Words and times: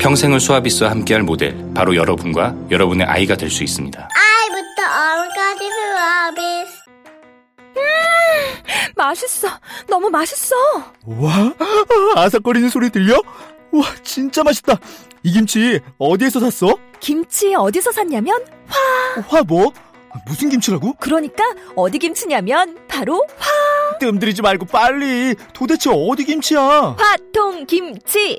평생을 0.00 0.40
수아비스와 0.40 0.90
함께할 0.90 1.22
모델 1.22 1.56
바로 1.74 1.96
여러분과 1.96 2.54
여러분의 2.70 3.06
아이가 3.06 3.36
될 3.36 3.50
수 3.50 3.62
있습니다. 3.64 4.08
아이부터 4.12 4.82
어른까지 4.82 5.70
수아비 5.70 6.40
맛있어 8.96 9.48
너무 9.88 10.08
맛있어 10.10 10.54
와, 11.06 11.52
아삭거리는 12.16 12.68
소리 12.70 12.90
들려? 12.90 13.14
와, 13.72 13.84
진짜 14.02 14.42
맛있다. 14.42 14.78
이 15.22 15.32
김치 15.32 15.80
어디에서 15.98 16.40
샀어? 16.40 16.76
김치 17.00 17.54
어디서 17.54 17.92
샀냐면 17.92 18.42
화 19.28 19.42
뭐? 19.42 19.72
무슨 20.26 20.48
김치라고? 20.48 20.94
그러니까 20.94 21.44
어디 21.74 21.98
김치냐면 21.98 22.78
바로 22.88 23.22
뜸들이지 24.00 24.40
말고 24.42 24.66
빨리. 24.66 25.34
도대체 25.52 25.90
어디 25.92 26.24
김치야? 26.24 26.96
화통 26.98 27.66
김치 27.66 28.38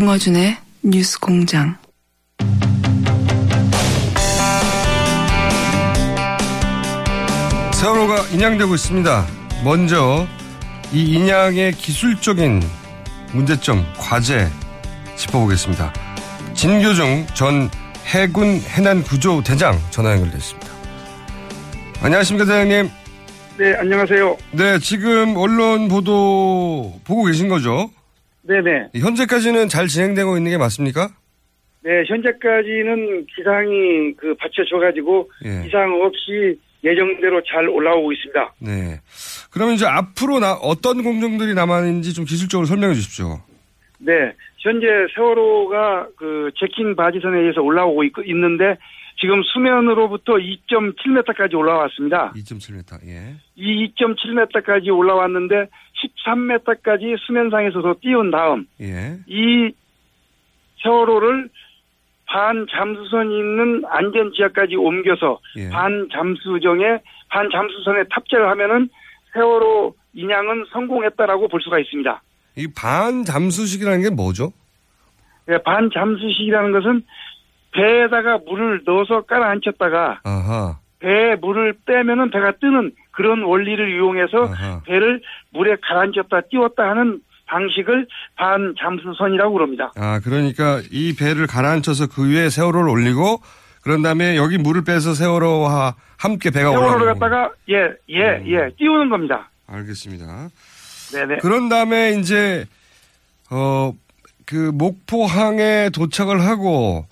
김어준의 0.00 0.56
뉴스 0.82 1.20
공장. 1.20 1.76
세월호가 7.74 8.28
인양되고 8.32 8.74
있습니다. 8.76 9.26
먼저 9.62 10.26
이 10.90 11.04
인양의 11.04 11.72
기술적인 11.72 12.62
문제점, 13.34 13.84
과제 13.98 14.48
짚어보겠습니다. 15.16 15.92
진교중 16.54 17.26
전 17.34 17.68
해군 18.06 18.58
해난구조 18.58 19.42
대장 19.44 19.78
전화 19.90 20.12
연결됐습니다. 20.12 20.66
안녕하십니까 22.00 22.46
대장님. 22.46 22.90
네, 23.58 23.74
안녕하세요. 23.74 24.36
네, 24.52 24.78
지금 24.78 25.36
언론 25.36 25.88
보도 25.88 26.98
보고 27.04 27.24
계신 27.24 27.50
거죠? 27.50 27.90
네네. 28.42 28.90
현재까지는 28.96 29.68
잘 29.68 29.86
진행되고 29.86 30.36
있는 30.36 30.50
게 30.50 30.58
맞습니까? 30.58 31.08
네, 31.82 32.04
현재까지는 32.06 33.26
기상이 33.34 34.14
그 34.16 34.34
받쳐줘가지고 34.34 35.30
예. 35.46 35.66
이상 35.66 35.92
없이 36.02 36.58
예정대로 36.84 37.42
잘 37.42 37.68
올라오고 37.68 38.12
있습니다. 38.12 38.54
네. 38.60 39.00
그러면 39.50 39.74
이제 39.74 39.86
앞으로 39.86 40.40
나, 40.40 40.54
어떤 40.54 41.02
공정들이 41.02 41.54
남았는지 41.54 42.14
좀 42.14 42.24
기술적으로 42.24 42.66
설명해 42.66 42.94
주십시오. 42.94 43.40
네, 43.98 44.12
현재 44.58 44.86
세월호가 45.14 46.08
그 46.16 46.50
제킨 46.58 46.96
바지선에 46.96 47.38
의해서 47.40 47.60
올라오고 47.60 48.04
있, 48.04 48.12
있는데 48.26 48.76
지금 49.20 49.42
수면으로부터 49.42 50.34
2.7m까지 50.34 51.54
올라왔습니다. 51.54 52.32
2.7m, 52.34 53.06
예. 53.06 53.36
이 53.56 53.92
2.7m까지 53.94 54.88
올라왔는데 54.96 55.66
13m까지 56.26 57.16
수면상에서도 57.26 57.94
띄운 58.00 58.30
다음 58.30 58.66
예. 58.80 59.18
이 59.26 59.72
세월호를 60.82 61.48
반 62.26 62.66
잠수선이 62.70 63.36
있는 63.36 63.82
안전 63.88 64.32
지역까지 64.34 64.76
옮겨서 64.76 65.40
예. 65.56 65.68
반 65.70 66.08
잠수정에 66.12 66.98
반 67.28 67.48
잠수선에 67.50 68.04
탑재를 68.10 68.48
하면은 68.50 68.88
세월호 69.32 69.94
인양은 70.14 70.66
성공했다라고 70.72 71.48
볼 71.48 71.60
수가 71.62 71.78
있습니다. 71.78 72.22
이 72.56 72.66
반 72.76 73.24
잠수식이라는 73.24 74.02
게 74.02 74.10
뭐죠? 74.10 74.52
예, 75.48 75.58
반 75.58 75.88
잠수식이라는 75.92 76.72
것은 76.72 77.02
배에다가 77.72 78.38
물을 78.38 78.82
넣어서 78.84 79.22
깔아앉혔다가 79.22 80.20
아하. 80.24 80.78
배에 81.00 81.36
물을 81.36 81.74
빼면은 81.86 82.30
배가 82.30 82.52
뜨는 82.60 82.92
그런 83.10 83.42
원리를 83.42 83.94
이용해서 83.94 84.44
아하. 84.44 84.82
배를 84.86 85.20
물에 85.50 85.76
가라앉혔다 85.82 86.42
띄웠다 86.50 86.82
하는 86.88 87.20
방식을 87.46 88.06
반 88.36 88.74
잠수선이라고 88.78 89.52
그럽니다. 89.52 89.92
아, 89.96 90.20
그러니까 90.22 90.80
이 90.92 91.14
배를 91.16 91.46
가라앉혀서 91.46 92.08
그 92.08 92.30
위에 92.30 92.48
세월호를 92.48 92.88
올리고 92.88 93.40
그런 93.82 94.02
다음에 94.02 94.36
여기 94.36 94.56
물을 94.58 94.84
빼서 94.84 95.14
세월호와 95.14 95.94
함께 96.16 96.50
배가 96.50 96.70
세월호를 96.70 97.02
올라가는 97.02 97.18
갖다가 97.18 97.50
예, 97.70 97.92
예, 98.10 98.36
음. 98.38 98.46
예, 98.46 98.70
띄우는 98.78 99.08
겁니다. 99.08 99.50
알겠습니다. 99.66 100.48
네네. 101.12 101.38
그런 101.38 101.68
다음에 101.68 102.12
이제 102.20 102.66
어 103.50 103.92
그 104.50 104.72
목포항에 104.74 105.90
도착을 105.90 106.40
하고 106.44 107.06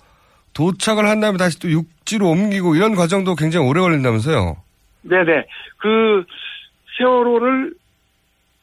도착을 0.53 1.07
한 1.07 1.21
다음에 1.21 1.37
다시 1.37 1.57
또 1.57 1.69
육 1.69 1.85
지로 2.09 2.29
옮기고 2.31 2.73
이런 2.75 2.95
과정도 2.95 3.35
굉장히 3.35 3.67
오래 3.67 3.81
걸린다면서요? 3.81 4.57
네네. 5.03 5.45
그 5.77 6.25
세월호를 6.97 7.75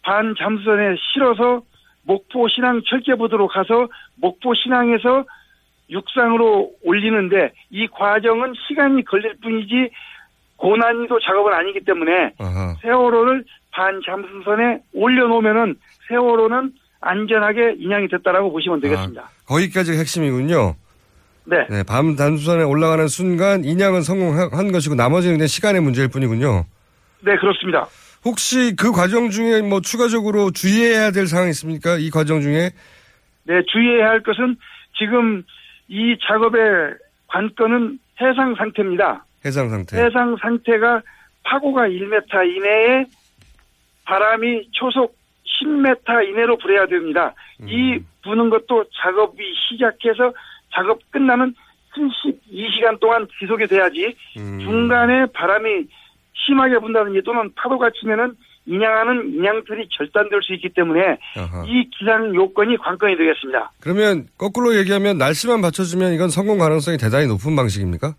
반 0.02 0.34
잠수선에 0.36 0.96
실어서 1.12 1.62
목포 2.02 2.48
신항 2.48 2.82
철계부도로 2.88 3.46
가서 3.46 3.86
목포 4.16 4.52
신항에서 4.54 5.24
육상으로 5.90 6.72
올리는데 6.82 7.52
이 7.70 7.86
과정은 7.86 8.54
시간이 8.66 9.04
걸릴 9.04 9.36
뿐이지 9.40 9.90
고난이도 10.56 11.20
작업은 11.20 11.52
아니기 11.52 11.84
때문에 11.84 12.32
아하. 12.38 12.74
세월호를 12.82 13.44
반 13.70 14.00
잠수선에 14.04 14.80
올려놓으면은 14.92 15.76
세월호는 16.08 16.72
안전하게 17.00 17.76
인양이 17.78 18.08
됐다라고 18.08 18.50
보시면 18.50 18.80
되겠습니다. 18.80 19.22
아, 19.22 19.28
거기까지가 19.46 19.98
핵심이군요. 19.98 20.74
네. 21.46 21.66
네, 21.70 21.82
밤 21.84 22.16
단수선에 22.16 22.64
올라가는 22.64 23.06
순간 23.08 23.64
인양은 23.64 24.02
성공한 24.02 24.72
것이고 24.72 24.94
나머지는 24.94 25.36
그냥 25.36 25.46
시간의 25.46 25.80
문제일 25.80 26.08
뿐이군요. 26.08 26.64
네, 27.20 27.36
그렇습니다. 27.36 27.86
혹시 28.24 28.74
그 28.76 28.90
과정 28.90 29.30
중에 29.30 29.62
뭐 29.62 29.80
추가적으로 29.80 30.50
주의해야 30.50 31.12
될 31.12 31.28
사항이 31.28 31.50
있습니까? 31.50 31.96
이 31.96 32.10
과정 32.10 32.40
중에? 32.40 32.70
네, 33.44 33.62
주의해야 33.72 34.08
할 34.08 34.22
것은 34.22 34.56
지금 34.98 35.44
이 35.88 36.16
작업의 36.26 36.94
관건은 37.28 37.98
해상 38.20 38.54
상태입니다. 38.56 39.24
해상 39.44 39.68
상태. 39.68 40.02
해상 40.02 40.36
상태가 40.40 41.02
파고가 41.44 41.82
1m 41.88 42.56
이내에 42.56 43.04
바람이 44.04 44.68
초속 44.72 45.16
10m 45.62 46.28
이내로 46.28 46.58
불어야 46.58 46.86
됩니다. 46.86 47.34
이 47.60 48.00
부는 48.24 48.50
것도 48.50 48.84
작업이 49.02 49.42
시작해서 49.68 50.32
작업 50.76 50.98
끝나는 51.10 51.54
72시간 51.96 53.00
동안 53.00 53.26
지속이 53.40 53.66
돼야지 53.66 54.14
음. 54.38 54.58
중간에 54.60 55.26
바람이 55.32 55.86
심하게 56.34 56.78
분다든지 56.78 57.22
또는 57.24 57.50
파도가 57.54 57.90
치면은 57.98 58.34
인양하는 58.66 59.32
인양틀이 59.34 59.88
절단될 59.96 60.42
수 60.42 60.52
있기 60.54 60.70
때문에 60.70 61.18
아하. 61.36 61.64
이 61.66 61.88
기상 61.96 62.34
요건이 62.34 62.76
관건이 62.78 63.16
되겠습니다. 63.16 63.70
그러면 63.80 64.26
거꾸로 64.36 64.76
얘기하면 64.76 65.18
날씨만 65.18 65.62
받쳐주면 65.62 66.12
이건 66.12 66.28
성공 66.28 66.58
가능성이 66.58 66.98
대단히 66.98 67.26
높은 67.26 67.54
방식입니까? 67.56 68.14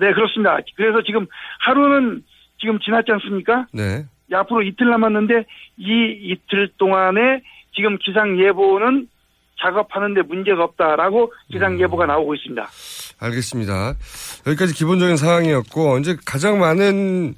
네, 0.00 0.12
그렇습니다. 0.12 0.58
그래서 0.76 1.02
지금 1.02 1.26
하루는 1.60 2.24
지금 2.58 2.78
지났지 2.80 3.12
않습니까? 3.12 3.66
네. 3.72 4.04
앞으로 4.32 4.62
이틀 4.62 4.88
남았는데 4.88 5.44
이 5.76 6.18
이틀 6.22 6.70
동안에 6.78 7.42
지금 7.74 7.98
기상 7.98 8.38
예보는 8.38 9.08
작업하는데 9.62 10.22
문제가 10.22 10.64
없다라고 10.64 11.32
기상 11.50 11.78
예보가 11.80 12.06
나오고 12.06 12.34
있습니다. 12.34 12.68
알겠습니다. 13.20 13.94
여기까지 14.46 14.74
기본적인 14.74 15.16
상황이었고 15.16 15.98
이제 15.98 16.16
가장 16.26 16.58
많은 16.58 17.34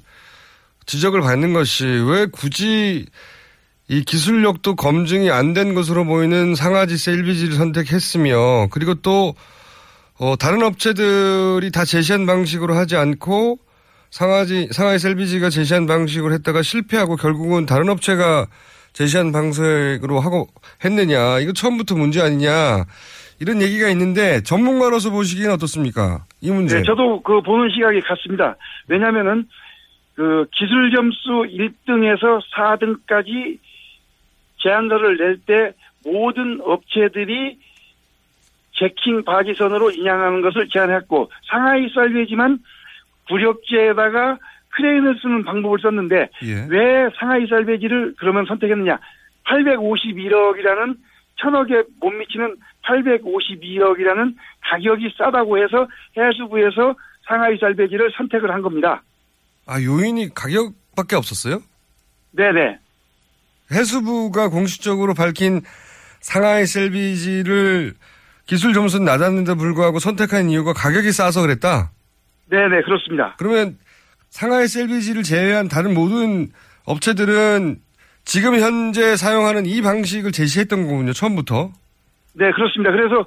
지적을 0.85 1.21
받는 1.21 1.53
것이 1.53 1.85
왜 1.85 2.25
굳이 2.31 3.05
이 3.87 4.03
기술력도 4.03 4.75
검증이 4.75 5.29
안 5.29 5.53
된 5.53 5.75
것으로 5.75 6.05
보이는 6.05 6.55
상하지 6.55 6.97
셀비지를 6.97 7.53
선택했으며 7.55 8.67
그리고 8.71 8.95
또 8.95 9.35
어, 10.17 10.35
다른 10.37 10.63
업체들이 10.63 11.71
다 11.71 11.85
제시한 11.85 12.25
방식으로 12.25 12.75
하지 12.75 12.95
않고 12.95 13.59
상하지 14.11 14.69
상하이 14.71 14.97
셀비지가 14.97 15.49
제시한 15.49 15.85
방식으로 15.87 16.33
했다가 16.35 16.61
실패하고 16.61 17.15
결국은 17.17 17.65
다른 17.65 17.89
업체가 17.89 18.47
제시한 18.95 19.33
방식으로 19.33 20.21
하고 20.21 20.47
했느냐 20.83 21.39
이거 21.39 21.51
처음부터 21.51 21.95
문제 21.95 22.21
아니냐 22.21 22.85
이런 23.41 23.61
얘기가 23.61 23.89
있는데 23.89 24.41
전문가로서 24.41 25.11
보시기엔 25.11 25.51
어떻습니까? 25.51 26.23
이 26.39 26.49
문제. 26.49 26.77
네, 26.77 26.83
저도 26.83 27.21
그 27.21 27.41
보는 27.41 27.69
시각이 27.75 27.99
같습니다. 27.99 28.55
왜냐하면은 28.87 29.45
그 30.15 30.45
기술 30.53 30.91
점수 30.95 31.43
1등에서 31.51 32.41
4등까지 32.55 33.59
제안서를 34.63 35.17
낼 35.17 35.37
때 35.45 35.73
모든 36.05 36.61
업체들이 36.63 37.59
제킹 38.77 39.25
바지선으로 39.25 39.91
인양하는 39.91 40.41
것을 40.41 40.69
제안했고 40.69 41.29
상하이 41.49 41.89
쌀베지만 41.93 42.59
구력지에다가 43.27 44.37
크레인을 44.75 45.17
쓰는 45.21 45.43
방법을 45.43 45.79
썼는데 45.81 46.29
예. 46.43 46.67
왜 46.69 47.09
상하이 47.17 47.47
쌀베지를 47.47 48.15
그러면 48.19 48.45
선택했느냐? 48.45 48.99
851억이라는 49.45 50.97
천억에 51.37 51.83
못 51.99 52.09
미치는 52.11 52.55
852억이라는 52.83 54.35
가격이 54.61 55.13
싸다고 55.17 55.57
해서 55.57 55.87
해수부에서 56.17 56.95
상하이 57.27 57.57
쌀베지를 57.57 58.11
선택을 58.17 58.51
한 58.51 58.61
겁니다. 58.61 59.01
아 59.65 59.81
요인이 59.81 60.33
가격밖에 60.33 61.15
없었어요? 61.15 61.61
네네. 62.31 62.79
해수부가 63.71 64.49
공식적으로 64.49 65.13
밝힌 65.13 65.61
상하이 66.19 66.65
셀비지를 66.65 67.93
기술 68.45 68.73
점수는 68.73 69.05
낮았는데 69.05 69.55
불구하고 69.55 69.99
선택한 69.99 70.49
이유가 70.49 70.73
가격이 70.73 71.11
싸서 71.11 71.41
그랬다. 71.41 71.91
네네, 72.49 72.81
그렇습니다. 72.83 73.35
그러면 73.37 73.77
상하이 74.35 74.67
셀비지를 74.67 75.23
제외한 75.23 75.69
다른 75.69 75.93
모든 75.93 76.49
업체들은 76.85 77.77
지금 78.25 78.59
현재 78.59 79.15
사용하는 79.15 79.65
이 79.65 79.81
방식을 79.81 80.33
제시했던 80.33 80.87
거군요. 80.87 81.13
처음부터. 81.13 81.71
네, 82.33 82.51
그렇습니다. 82.51 82.91
그래서 82.91 83.25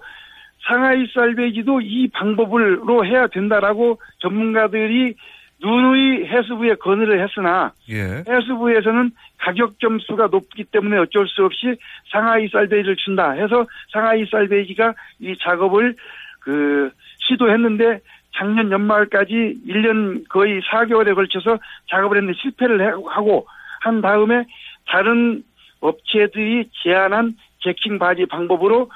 상하이 0.68 1.06
쌀베지도 1.14 1.80
이 1.80 2.08
방법으로 2.08 3.06
해야 3.06 3.26
된다라고 3.26 3.98
전문가들이 4.18 5.14
누누이 5.62 6.26
해수부에 6.26 6.74
건의를 6.74 7.24
했으나 7.24 7.72
예. 7.88 8.22
해수부에서는 8.28 9.10
가격 9.38 9.80
점수가 9.80 10.26
높기 10.26 10.64
때문에 10.64 10.98
어쩔 10.98 11.26
수 11.26 11.42
없이 11.42 11.74
상하이 12.12 12.48
쌀베이지를 12.48 12.96
준다 12.96 13.30
해서 13.30 13.66
상하이 13.94 14.26
쌀베이지가 14.30 14.92
이 15.20 15.34
작업을 15.40 15.96
그 16.40 16.90
시도했는데 17.20 18.00
작년 18.36 18.70
연말까지 18.70 19.60
1년 19.66 20.28
거의 20.28 20.60
4개월에 20.62 21.14
걸쳐서 21.14 21.58
작업을 21.90 22.18
했는데 22.18 22.38
실패를 22.40 22.80
해- 22.80 23.02
하고 23.10 23.46
한 23.80 24.00
다음에 24.00 24.44
다른 24.86 25.42
업체들이 25.80 26.68
제안한 26.82 27.34
제킹 27.60 27.98
바지 27.98 28.26
방법으로 28.26 28.90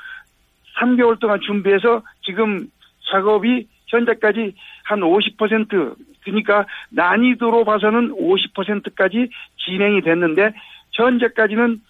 3개월 0.79 1.19
동안 1.20 1.40
준비해서 1.40 2.02
지금 2.25 2.67
작업이 3.11 3.67
현재까지 3.88 4.55
한 4.84 5.00
50% 5.00 5.94
그러니까 6.25 6.67
난이도로 6.90 7.64
봐서는 7.64 8.11
50%까지 8.12 9.29
진행이 9.58 10.02
됐는데 10.02 10.52
현재까지는 10.93 11.81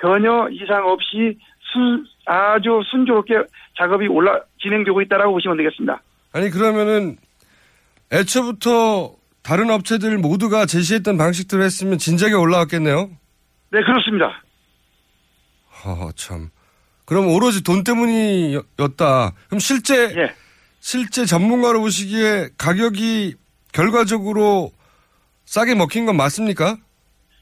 전혀 0.00 0.48
이상 0.50 0.86
없이 0.86 1.38
순, 1.72 2.04
아주 2.26 2.82
순조롭게 2.84 3.44
작업이 3.76 4.08
올라 4.08 4.40
진행되고 4.60 5.00
있다라고 5.02 5.32
보시면 5.32 5.56
되겠습니다. 5.56 6.00
아니 6.36 6.50
그러면은 6.50 7.16
애초부터 8.12 9.16
다른 9.42 9.70
업체들 9.70 10.18
모두가 10.18 10.66
제시했던 10.66 11.16
방식대로 11.16 11.62
했으면 11.62 11.96
진작에 11.96 12.34
올라왔겠네요. 12.34 13.08
네 13.72 13.80
그렇습니다. 13.82 14.42
아, 15.82 16.10
참. 16.14 16.50
그럼 17.06 17.28
오로지 17.28 17.64
돈 17.64 17.84
때문이었다. 17.84 19.32
그럼 19.46 19.58
실제 19.60 20.14
예. 20.14 20.34
실제 20.78 21.24
전문가로 21.24 21.80
보시기에 21.80 22.50
가격이 22.58 23.36
결과적으로 23.72 24.72
싸게 25.46 25.74
먹힌 25.74 26.04
건 26.04 26.18
맞습니까? 26.18 26.76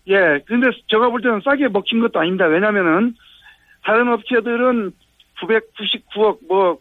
예, 0.06 0.38
근데 0.46 0.68
제가 0.88 1.08
볼 1.08 1.20
때는 1.20 1.40
싸게 1.44 1.66
먹힌 1.66 2.00
것도 2.00 2.20
아닙니다. 2.20 2.46
왜냐면은 2.46 3.16
다른 3.82 4.12
업체들은 4.12 4.92
999억, 5.42 6.46
뭐 6.46 6.78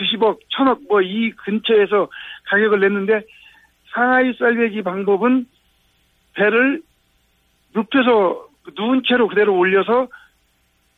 990억, 0.00 0.38
1000억 0.56 0.88
뭐 0.88 1.02
이 1.02 1.30
근처에서 1.32 2.08
가격을 2.50 2.80
냈는데 2.80 3.22
상하이 3.92 4.32
쌀배기 4.38 4.82
방법은 4.82 5.46
배를 6.34 6.82
눕혀서 7.74 8.48
누운 8.76 9.02
채로 9.06 9.28
그대로 9.28 9.56
올려서 9.56 10.08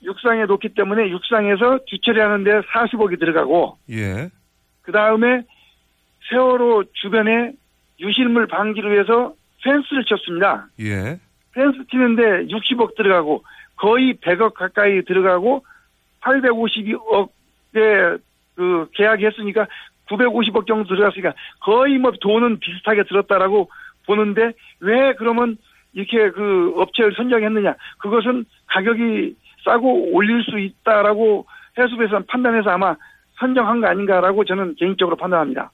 육상에 0.02 0.46
놓기 0.46 0.70
때문에 0.70 1.10
육상에서 1.10 1.80
뒤처리하는데 1.86 2.62
40억이 2.62 3.18
들어가고 3.18 3.78
예. 3.90 4.30
그 4.82 4.92
다음에 4.92 5.42
세월호 6.28 6.84
주변에 6.92 7.52
유실물 8.00 8.46
방지를 8.48 8.92
위해서 8.92 9.34
펜스를 9.62 10.04
쳤습니다. 10.04 10.66
예. 10.80 11.18
펜스 11.52 11.86
치는데 11.90 12.46
60억 12.46 12.96
들어가고 12.96 13.44
거의 13.76 14.14
100억 14.14 14.54
가까이 14.54 15.02
들어가고 15.02 15.64
852억에 16.20 18.20
그 18.54 18.88
계약했으니까 18.94 19.66
950억 20.08 20.66
정도 20.66 20.88
들어갔으니까 20.88 21.34
거의 21.60 21.98
뭐 21.98 22.12
돈은 22.20 22.58
비슷하게 22.60 23.04
들었다라고 23.04 23.70
보는데 24.06 24.52
왜 24.80 25.14
그러면 25.14 25.56
이렇게 25.94 26.30
그 26.30 26.72
업체를 26.76 27.14
선정했느냐? 27.16 27.74
그것은 27.98 28.44
가격이 28.66 29.36
싸고 29.64 30.12
올릴 30.12 30.42
수 30.44 30.58
있다라고 30.58 31.46
해수부에서 31.78 32.20
판단해서 32.28 32.70
아마 32.70 32.96
선정한 33.38 33.80
거 33.80 33.88
아닌가라고 33.88 34.44
저는 34.44 34.74
개인적으로 34.78 35.16
판단합니다. 35.16 35.70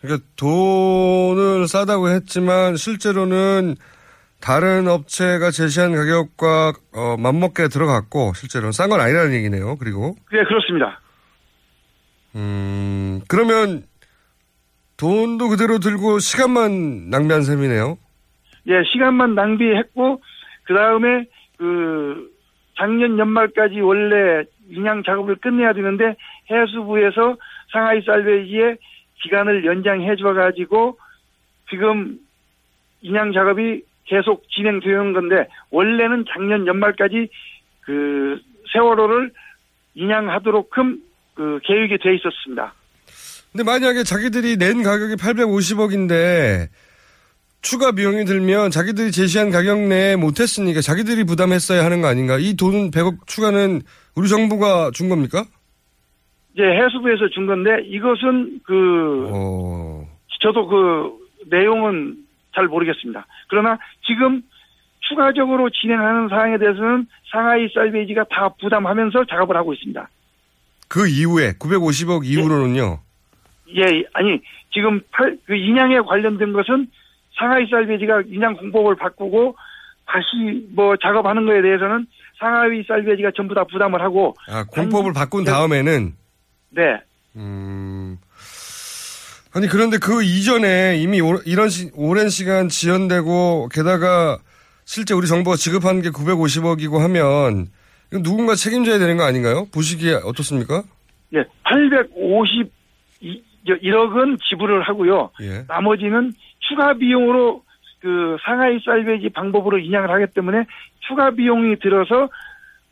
그러니까 0.00 0.24
돈을 0.36 1.66
싸다고 1.66 2.08
했지만 2.08 2.76
실제로는 2.76 3.74
다른 4.40 4.86
업체가 4.86 5.50
제시한 5.50 5.92
가격과 5.94 6.72
어, 6.94 7.16
맞먹게 7.18 7.68
들어갔고 7.68 8.34
실제로는 8.34 8.72
싼 8.72 8.88
건 8.88 9.00
아니라는 9.00 9.32
얘기네요. 9.34 9.76
그리고 9.76 10.14
네, 10.32 10.44
그렇습니다. 10.44 11.00
음 12.38 13.20
그러면 13.28 13.82
돈도 14.96 15.48
그대로 15.48 15.78
들고 15.78 16.20
시간만 16.20 17.10
낭비한 17.10 17.42
셈이네요. 17.42 17.98
예, 18.68 18.82
시간만 18.92 19.34
낭비했고 19.34 20.20
그 20.64 20.74
다음에 20.74 21.24
그 21.56 22.30
작년 22.76 23.18
연말까지 23.18 23.80
원래 23.80 24.44
인양 24.70 25.02
작업을 25.02 25.36
끝내야 25.36 25.72
되는데 25.72 26.14
해수부에서 26.50 27.36
상하이 27.72 28.02
살베이지에 28.02 28.76
기간을 29.22 29.64
연장해 29.64 30.16
줘 30.16 30.32
가지고 30.32 30.98
지금 31.70 32.18
인양 33.02 33.32
작업이 33.32 33.82
계속 34.04 34.48
진행되는 34.50 35.12
건데 35.12 35.48
원래는 35.70 36.24
작년 36.28 36.66
연말까지 36.66 37.28
그 37.80 38.40
세월호를 38.72 39.32
인양하도록끔 39.94 41.07
그 41.38 41.60
계획이 41.62 41.98
돼 41.98 42.16
있었습니다. 42.16 42.74
근데 43.52 43.62
만약에 43.62 44.02
자기들이 44.02 44.56
낸 44.56 44.82
가격이 44.82 45.14
850억인데 45.14 46.66
추가 47.62 47.92
비용이 47.92 48.24
들면 48.24 48.70
자기들이 48.72 49.12
제시한 49.12 49.50
가격 49.50 49.78
내에 49.78 50.16
못했으니까 50.16 50.80
자기들이 50.80 51.24
부담했어야 51.24 51.84
하는 51.84 52.00
거 52.00 52.08
아닌가? 52.08 52.38
이 52.38 52.54
돈 52.56 52.90
100억 52.90 53.26
추가는 53.28 53.80
우리 54.16 54.28
정부가 54.28 54.90
준 54.92 55.08
겁니까? 55.08 55.44
이제 56.54 56.64
해수부에서 56.64 57.28
준 57.32 57.46
건데 57.46 57.70
이것은 57.86 58.60
그 58.64 59.28
어, 59.32 60.06
저도 60.42 60.66
그 60.66 61.12
내용은 61.50 62.16
잘 62.54 62.66
모르겠습니다. 62.66 63.26
그러나 63.48 63.78
지금 64.06 64.42
추가적으로 65.08 65.70
진행하는 65.70 66.28
사항에 66.28 66.58
대해서는 66.58 67.06
상하이 67.30 67.68
쌀베이지가 67.72 68.24
다 68.30 68.48
부담하면서 68.60 69.24
작업을 69.26 69.56
하고 69.56 69.72
있습니다. 69.72 70.08
그 70.88 71.06
이후에 71.06 71.52
950억 71.52 72.24
이후로는요. 72.24 73.00
예, 73.76 73.82
아니 74.14 74.40
지금 74.72 75.00
팔, 75.10 75.36
그 75.46 75.54
인양에 75.54 76.00
관련된 76.00 76.52
것은 76.52 76.88
상하이 77.38 77.66
살베지가 77.68 78.22
인양 78.28 78.56
공법을 78.56 78.96
바꾸고 78.96 79.56
다시 80.06 80.66
뭐 80.74 80.96
작업하는 80.96 81.44
거에 81.46 81.62
대해서는 81.62 82.06
상하이 82.38 82.82
살베지가 82.86 83.32
전부 83.36 83.54
다 83.54 83.64
부담을 83.64 84.00
하고 84.00 84.34
아, 84.48 84.64
공법을 84.64 85.12
바꾼 85.12 85.44
다음에는 85.44 86.14
네. 86.70 86.82
음. 87.36 88.18
아니 89.52 89.66
그런데 89.66 89.98
그 89.98 90.22
이전에 90.22 90.96
이미 90.98 91.20
오, 91.20 91.36
이런 91.44 91.68
시, 91.68 91.90
오랜 91.94 92.28
시간 92.28 92.68
지연되고 92.68 93.68
게다가 93.72 94.38
실제 94.84 95.14
우리 95.14 95.26
정부가 95.26 95.56
지급한 95.56 96.00
게 96.00 96.10
950억이고 96.10 96.98
하면 96.98 97.68
이거 98.10 98.22
누군가 98.22 98.54
책임져야 98.54 98.98
되는 98.98 99.16
거 99.16 99.24
아닌가요? 99.24 99.66
보시기에 99.72 100.14
어떻습니까? 100.24 100.82
예, 101.34 101.44
851억은 101.64 104.38
지불을 104.48 104.82
하고요. 104.82 105.30
예. 105.42 105.64
나머지는 105.68 106.32
추가 106.60 106.94
비용으로 106.94 107.62
그 108.00 108.36
상하이 108.44 108.78
쌀배지 108.84 109.30
방법으로 109.30 109.78
인양을 109.78 110.10
하기 110.10 110.26
때문에 110.34 110.64
추가 111.00 111.30
비용이 111.30 111.78
들어서 111.80 112.28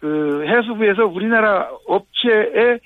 그 0.01 0.45
해수부에서 0.47 1.07
우리나라 1.07 1.69
업체에 1.87 2.79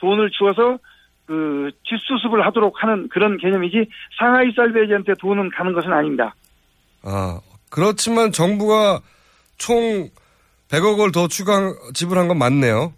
돈을 0.00 0.30
주어서 0.30 0.78
그 1.26 1.70
뒷수습을 1.84 2.46
하도록 2.46 2.82
하는 2.82 3.08
그런 3.08 3.36
개념이지 3.36 3.86
상하이 4.18 4.50
쌀배지한테 4.56 5.12
돈은 5.20 5.50
가는 5.50 5.74
것은 5.74 5.92
아닙니다. 5.92 6.34
아, 7.02 7.38
그렇지만 7.70 8.32
정부가 8.32 9.00
총 9.58 10.08
100억을 10.70 11.12
더 11.12 11.28
추가 11.28 11.72
지불한 11.94 12.28
건 12.28 12.38
맞네요. 12.38 12.92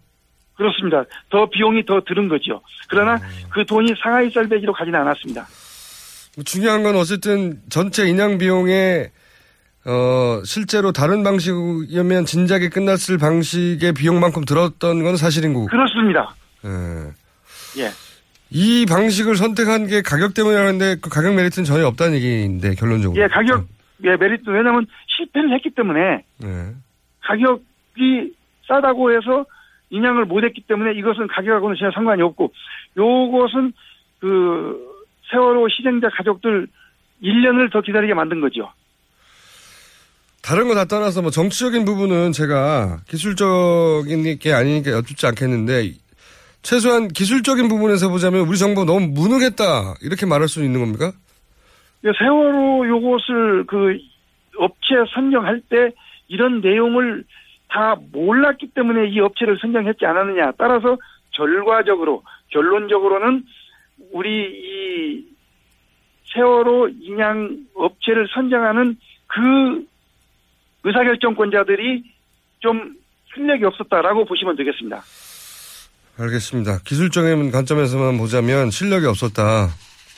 그렇습니다. 0.54 1.04
더 1.30 1.48
비용이 1.48 1.86
더 1.86 2.02
들은 2.06 2.28
거죠. 2.28 2.60
그러나 2.88 3.18
그 3.50 3.64
돈이 3.64 3.94
상하이 4.02 4.30
쌀배지로 4.30 4.72
가지는 4.72 5.00
않았습니다. 5.00 5.46
중요한 6.44 6.82
건 6.82 6.96
어쨌든 6.96 7.60
전체 7.70 8.06
인양 8.06 8.38
비용에 8.38 9.10
어, 9.86 10.42
실제로 10.44 10.92
다른 10.92 11.22
방식이면 11.22 12.26
진작에 12.26 12.68
끝났을 12.68 13.16
방식의 13.16 13.94
비용만큼 13.94 14.44
들었던 14.44 15.02
건 15.02 15.16
사실인 15.16 15.54
거고. 15.54 15.66
그렇습니다. 15.66 16.34
예. 16.66 17.82
예. 17.82 17.90
이 18.50 18.84
방식을 18.86 19.36
선택한 19.36 19.86
게 19.86 20.02
가격 20.02 20.34
때문이라는데 20.34 20.96
그 21.00 21.08
가격 21.08 21.34
메리트는 21.34 21.64
전혀 21.64 21.86
없다는 21.86 22.16
얘기인데 22.16 22.74
결론적으로. 22.74 23.20
예, 23.22 23.28
가격, 23.28 23.66
예, 24.04 24.16
메리트, 24.16 24.50
왜냐면 24.50 24.86
실패를 25.06 25.54
했기 25.54 25.70
때문에 25.70 26.24
예. 26.44 26.74
가격이 27.22 28.34
싸다고 28.66 29.12
해서 29.12 29.44
인양을 29.90 30.24
못 30.26 30.44
했기 30.44 30.60
때문에 30.62 30.92
이것은 30.98 31.26
가격하고는 31.28 31.76
전혀 31.76 31.90
상관이 31.92 32.22
없고, 32.22 32.52
요것은 32.96 33.72
그 34.20 34.78
세월호 35.30 35.68
시행자 35.68 36.08
가족들 36.10 36.66
1년을 37.22 37.72
더 37.72 37.80
기다리게 37.80 38.14
만든 38.14 38.40
거죠. 38.40 38.70
다른 40.42 40.68
거 40.68 40.74
다 40.74 40.84
떠나서 40.86 41.22
뭐 41.22 41.30
정치적인 41.30 41.84
부분은 41.84 42.32
제가 42.32 43.00
기술적인 43.08 44.38
게 44.38 44.52
아니니까 44.52 44.90
여쭙지 44.92 45.26
않겠는데 45.26 45.92
최소한 46.62 47.08
기술적인 47.08 47.68
부분에서 47.68 48.08
보자면 48.08 48.48
우리 48.48 48.56
정부 48.56 48.84
너무 48.84 49.06
무능했다 49.08 49.94
이렇게 50.02 50.26
말할 50.26 50.48
수 50.48 50.64
있는 50.64 50.80
겁니까? 50.80 51.12
예, 52.04 52.10
세월호 52.18 52.88
요것을 52.88 53.66
그 53.66 53.98
업체 54.58 54.94
선정할 55.14 55.60
때 55.68 55.92
이런 56.30 56.60
내용을 56.60 57.24
다 57.68 57.96
몰랐기 58.12 58.68
때문에 58.74 59.08
이 59.08 59.20
업체를 59.20 59.58
선정했지 59.60 60.06
않았느냐. 60.06 60.52
따라서 60.56 60.96
결과적으로 61.32 62.22
결론적으로는 62.48 63.44
우리 64.12 64.28
이 64.30 65.24
세월호 66.32 66.88
인양 66.88 67.58
업체를 67.74 68.28
선정하는 68.32 68.96
그 69.26 69.84
의사결정권자들이 70.84 72.04
좀 72.60 72.94
실력이 73.34 73.64
없었다라고 73.64 74.24
보시면 74.24 74.56
되겠습니다. 74.56 75.02
알겠습니다. 76.18 76.78
기술적인 76.84 77.50
관점에서만 77.50 78.18
보자면 78.18 78.70
실력이 78.70 79.06
없었다. 79.06 79.68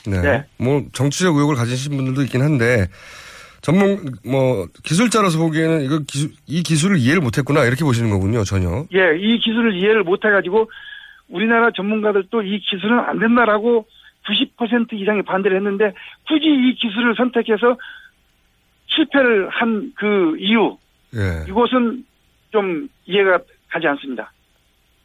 네. 0.05 0.21
네. 0.21 0.45
뭐 0.57 0.83
정치적 0.93 1.35
의혹을 1.35 1.55
가지신 1.55 1.95
분들도 1.95 2.21
있긴 2.23 2.41
한데 2.41 2.87
전문 3.63 4.11
뭐 4.25 4.67
기술자로서 4.83 5.39
보기에는 5.39 5.85
이거 5.85 5.99
기술, 6.05 6.31
이 6.47 6.61
기술을 6.63 6.97
이해를 6.97 7.21
못했구나 7.21 7.63
이렇게 7.63 7.85
보시는 7.85 8.09
거군요. 8.09 8.43
전혀. 8.43 8.85
예, 8.93 9.17
이 9.17 9.39
기술을 9.39 9.75
이해를 9.75 10.03
못 10.03 10.23
해가지고 10.23 10.69
우리나라 11.29 11.71
전문가들도 11.71 12.41
이 12.43 12.59
기술은 12.59 12.99
안 12.99 13.19
된다라고 13.19 13.87
90% 14.27 14.93
이상이 14.93 15.21
반대를 15.23 15.57
했는데 15.57 15.93
굳이 16.27 16.45
이 16.45 16.75
기술을 16.75 17.15
선택해서 17.15 17.77
실패를 18.87 19.47
한 19.49 19.93
그 19.95 20.35
이유 20.39 20.77
예. 21.15 21.45
이것은 21.47 22.03
좀 22.51 22.89
이해가 23.05 23.39
가지 23.71 23.87
않습니다. 23.87 24.31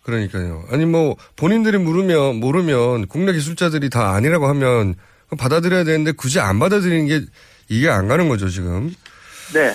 그러니까요. 0.03 0.65
아니 0.73 0.85
뭐 0.85 1.15
본인들이 1.37 1.79
모르면 1.79 2.41
모르면 2.41 3.07
국내 3.07 3.33
기술자들이 3.33 3.89
다 3.89 4.15
아니라고 4.15 4.47
하면 4.47 4.95
받아들여야 5.39 5.85
되는데 5.85 6.11
굳이 6.13 6.41
안 6.41 6.59
받아들이는 6.59 7.07
게 7.07 7.21
이게 7.69 7.89
안 7.89 8.09
가는 8.09 8.29
거죠 8.29 8.49
지금. 8.49 8.91
네. 9.53 9.73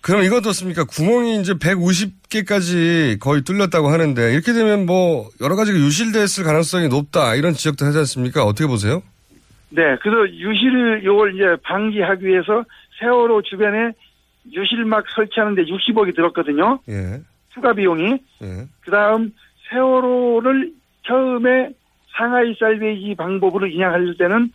그럼 0.00 0.24
이건 0.24 0.38
어떻습니까? 0.38 0.84
구멍이 0.84 1.40
이제 1.40 1.54
150개까지 1.54 3.20
거의 3.20 3.42
뚫렸다고 3.42 3.88
하는데 3.88 4.32
이렇게 4.32 4.52
되면 4.52 4.84
뭐 4.84 5.30
여러 5.40 5.54
가지가 5.54 5.78
유실됐을 5.78 6.44
가능성이 6.44 6.88
높다 6.88 7.36
이런 7.36 7.54
지적도 7.54 7.86
하지 7.86 7.98
않습니까? 7.98 8.44
어떻게 8.44 8.66
보세요? 8.66 9.02
네, 9.70 9.96
그래서 10.02 10.28
유실 10.34 11.02
요걸 11.04 11.34
이제 11.34 11.44
방지하기 11.62 12.26
위해서 12.26 12.64
세월호 12.98 13.42
주변에 13.42 13.92
유실막 14.52 15.04
설치하는데 15.14 15.62
60억이 15.64 16.14
들었거든요. 16.16 16.80
예. 16.88 17.20
추가 17.54 17.72
비용이. 17.72 18.18
예. 18.42 18.66
그 18.80 18.90
다음 18.90 19.32
세월호를 19.70 20.72
처음에 21.06 21.70
상하이 22.16 22.54
살베이지 22.58 23.14
방법으로 23.14 23.66
인양할 23.66 24.16
때는 24.18 24.50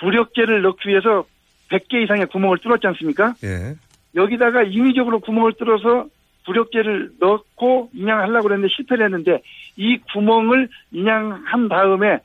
부력제를 0.00 0.62
넣기 0.62 0.88
위해서 0.88 1.26
100개 1.70 2.02
이상의 2.04 2.26
구멍을 2.26 2.58
뚫었지 2.58 2.86
않습니까? 2.88 3.34
예. 3.44 3.74
여기다가 4.14 4.62
인위적으로 4.62 5.20
구멍을 5.20 5.52
뚫어서 5.58 6.06
부력제를 6.46 7.12
넣고 7.20 7.90
인양하려고 7.92 8.48
그랬는데 8.48 8.72
실패를 8.74 9.04
했는데 9.06 9.42
이 9.76 9.98
구멍을 10.12 10.68
인양한 10.92 11.68
다음에 11.68 12.20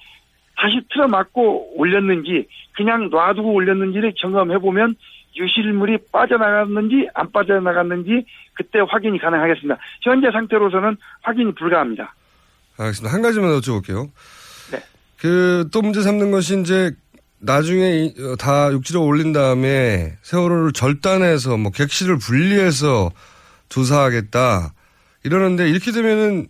다시 0.55 0.79
틀어막고 0.93 1.77
올렸는지 1.77 2.47
그냥 2.75 3.09
놔두고 3.09 3.53
올렸는지를 3.53 4.13
점검해보면 4.17 4.95
유실물이 5.35 5.97
빠져나갔는지 6.11 7.09
안 7.13 7.31
빠져나갔는지 7.31 8.25
그때 8.53 8.79
확인이 8.87 9.17
가능하겠습니다. 9.19 9.77
현재 10.01 10.31
상태로서는 10.31 10.95
확인이 11.21 11.53
불가합니다. 11.53 12.13
알겠습니다. 12.77 13.13
한 13.13 13.21
가지만 13.21 13.49
여쭤볼게요. 13.59 14.09
네. 14.71 14.79
그 15.19 15.65
또 15.71 15.81
문제 15.81 16.01
삼는 16.01 16.31
것이 16.31 16.59
이제 16.61 16.91
나중에 17.43 18.05
이- 18.05 18.13
어, 18.21 18.35
다 18.37 18.71
육지로 18.71 19.03
올린 19.05 19.33
다음에 19.33 20.13
세월호를 20.21 20.71
절단해서 20.73 21.57
뭐 21.57 21.71
객실을 21.71 22.17
분리해서 22.17 23.11
조사하겠다 23.69 24.73
이러는데 25.25 25.69
이렇게 25.69 25.91
되면은 25.91 26.47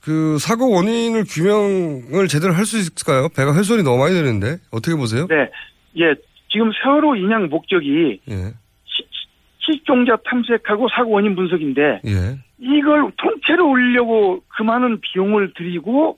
그 0.00 0.38
사고 0.38 0.70
원인을 0.70 1.24
규명을 1.28 2.28
제대로 2.28 2.54
할 2.54 2.64
수 2.64 2.78
있을까요? 2.78 3.28
배가 3.30 3.54
훼손이 3.54 3.82
너무 3.82 3.98
많이 3.98 4.14
되는데 4.14 4.58
어떻게 4.70 4.94
보세요? 4.96 5.26
네. 5.28 5.50
예. 5.98 6.14
지금 6.50 6.70
세월호 6.82 7.16
인양 7.16 7.48
목적이 7.48 8.20
예. 8.30 8.52
실종자 9.58 10.16
탐색하고 10.24 10.88
사고 10.96 11.10
원인 11.10 11.34
분석인데 11.36 12.00
예. 12.06 12.38
이걸 12.58 13.10
통째로 13.18 13.68
올리려고 13.68 14.42
그 14.48 14.62
많은 14.62 15.00
비용을 15.00 15.52
들이고 15.54 16.16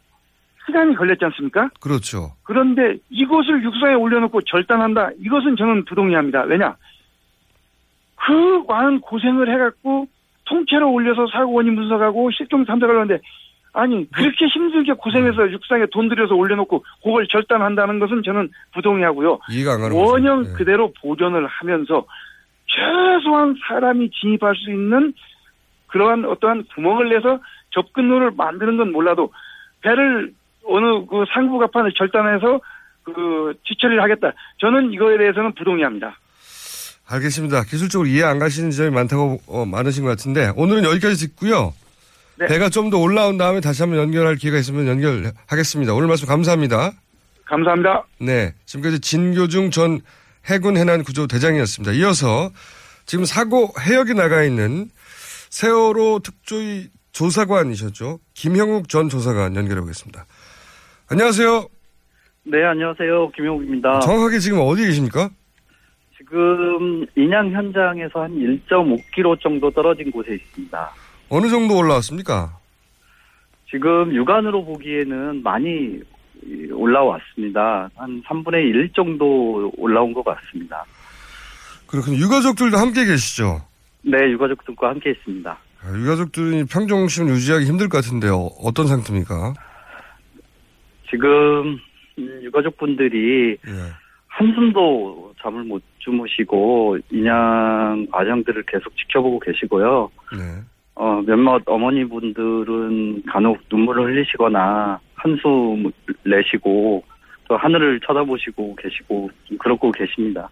시간이 0.71 0.95
걸렸지 0.95 1.25
않습니까? 1.27 1.71
그렇죠. 1.81 2.33
그런데 2.45 2.97
이것을 3.11 3.63
육사에 3.63 3.95
올려놓고 3.95 4.43
절단한다. 4.43 5.11
이것은 5.19 5.57
저는 5.57 5.85
부동의합니다. 5.85 6.43
왜냐? 6.43 6.77
그 8.17 8.65
많은 8.69 9.01
고생을 9.01 9.53
해갖고 9.53 10.07
통째로 10.45 10.93
올려서 10.93 11.27
사고 11.33 11.53
원인 11.53 11.77
분석하고 11.77 12.31
실종 12.33 12.65
탐색을 12.65 12.95
하는데 12.95 13.21
아니 13.73 14.11
그렇게 14.11 14.47
힘들게 14.47 14.93
고생해서 14.95 15.51
육상에 15.53 15.87
돈 15.93 16.09
들여서 16.09 16.35
올려놓고 16.35 16.85
그걸 17.03 17.27
절단한다는 17.29 17.99
것은 17.99 18.23
저는 18.25 18.51
부동의하고요. 18.75 19.39
이해가 19.51 19.75
안 19.75 19.81
가는 19.81 19.97
원형. 19.97 20.47
예. 20.47 20.53
그대로 20.53 20.93
보존을 21.01 21.47
하면서 21.47 22.05
최소한 22.67 23.57
사람이 23.67 24.11
진입할 24.11 24.55
수 24.57 24.71
있는 24.71 25.13
그러한 25.89 26.25
어떠한 26.25 26.65
구멍을 26.75 27.09
내서 27.09 27.41
접근로를 27.71 28.33
만드는 28.33 28.77
건 28.77 28.93
몰라도 28.93 29.33
배를 29.83 30.33
어느 30.71 31.07
그 31.07 31.25
상부 31.35 31.59
갑판을 31.59 31.93
절단해서 31.97 32.61
그 33.05 33.55
지처리를 33.67 34.03
하겠다. 34.03 34.33
저는 34.59 34.93
이거에 34.93 35.19
대해서는 35.19 35.55
부동의합니다. 35.55 36.17
알겠습니다. 37.09 37.65
기술적으로 37.65 38.09
이해 38.09 38.23
안 38.23 38.39
가시는 38.39 38.71
지점이 38.71 38.91
많다고 38.91 39.41
어, 39.49 39.65
많으신 39.65 40.05
것 40.05 40.11
같은데 40.11 40.53
오늘은 40.57 40.85
여기까지 40.85 41.29
듣고요. 41.29 41.75
네. 42.39 42.47
배가 42.47 42.69
좀 42.71 42.91
더 42.91 42.99
올라온 42.99 43.37
다음에 43.37 43.61
다시 43.61 43.83
한번 43.83 43.99
연결할 43.99 44.37
기회가 44.37 44.59
있으면 44.59 44.87
연결하겠습니다. 44.87 45.93
오늘 45.93 46.07
말씀 46.09 46.27
감사합니다. 46.29 46.93
감사합니다. 47.45 48.05
네, 48.21 48.55
지금까지 48.65 49.01
진교중 49.01 49.71
전 49.73 50.01
해군 50.49 50.77
해난 50.77 51.03
구조 51.03 51.27
대장이었습니다. 51.27 51.93
이어서 51.95 52.51
지금 53.07 53.25
사고 53.25 53.73
해역에 53.81 54.15
나가 54.15 54.43
있는 54.45 54.89
세월호 55.51 56.21
특조위 56.21 56.89
조사관이셨죠. 57.13 58.21
김형욱 58.35 58.89
전 58.89 59.09
조사관 59.09 59.57
연결해 59.57 59.81
보겠습니다. 59.81 60.27
안녕하세요. 61.13 61.67
네, 62.45 62.63
안녕하세요. 62.65 63.33
김용욱입니다. 63.33 63.99
정확하게 63.99 64.39
지금 64.39 64.61
어디 64.61 64.87
계십니까? 64.87 65.29
지금 66.17 67.05
인양 67.17 67.51
현장에서 67.51 68.23
한 68.23 68.31
1.5km 68.37 69.41
정도 69.41 69.69
떨어진 69.73 70.13
곳에 70.13 70.35
있습니다. 70.35 70.91
어느 71.31 71.49
정도 71.49 71.77
올라왔습니까? 71.79 72.57
지금 73.69 74.15
육안으로 74.15 74.65
보기에는 74.65 75.43
많이 75.43 76.01
올라왔습니다. 76.73 77.91
한 77.97 78.23
3분의 78.23 78.63
1 78.67 78.93
정도 78.95 79.73
올라온 79.79 80.15
것 80.15 80.25
같습니다. 80.25 80.85
그렇군요. 81.89 82.19
유가족들도 82.19 82.77
함께 82.79 83.05
계시죠? 83.05 83.63
네, 84.03 84.31
유가족들과 84.31 84.91
함께 84.91 85.11
있습니다. 85.11 85.59
아, 85.83 85.93
유가족들이 85.99 86.67
평정심 86.67 87.29
유지하기 87.31 87.65
힘들 87.65 87.89
것 87.89 88.05
같은데요. 88.05 88.51
어떤 88.63 88.87
상태입니까? 88.87 89.55
지금 91.11 91.79
음, 92.19 92.41
유가족분들이 92.43 93.59
예. 93.67 93.73
한숨도 94.29 95.35
잠을 95.43 95.65
못 95.65 95.83
주무시고 95.99 96.99
인양 97.11 98.07
과정들을 98.11 98.63
계속 98.67 98.97
지켜보고 98.97 99.41
계시고요. 99.41 100.11
네. 100.33 100.63
어, 100.95 101.21
몇몇 101.27 101.63
어머니분들은 101.67 103.23
간혹 103.27 103.59
눈물을 103.71 104.05
흘리시거나 104.05 105.01
한숨 105.15 105.91
내시고 106.25 107.03
또 107.49 107.57
하늘을 107.57 108.01
쳐다보시고 108.07 108.77
계시고 108.77 109.31
좀 109.45 109.59
그러고 109.59 109.91
계십니다. 109.93 110.49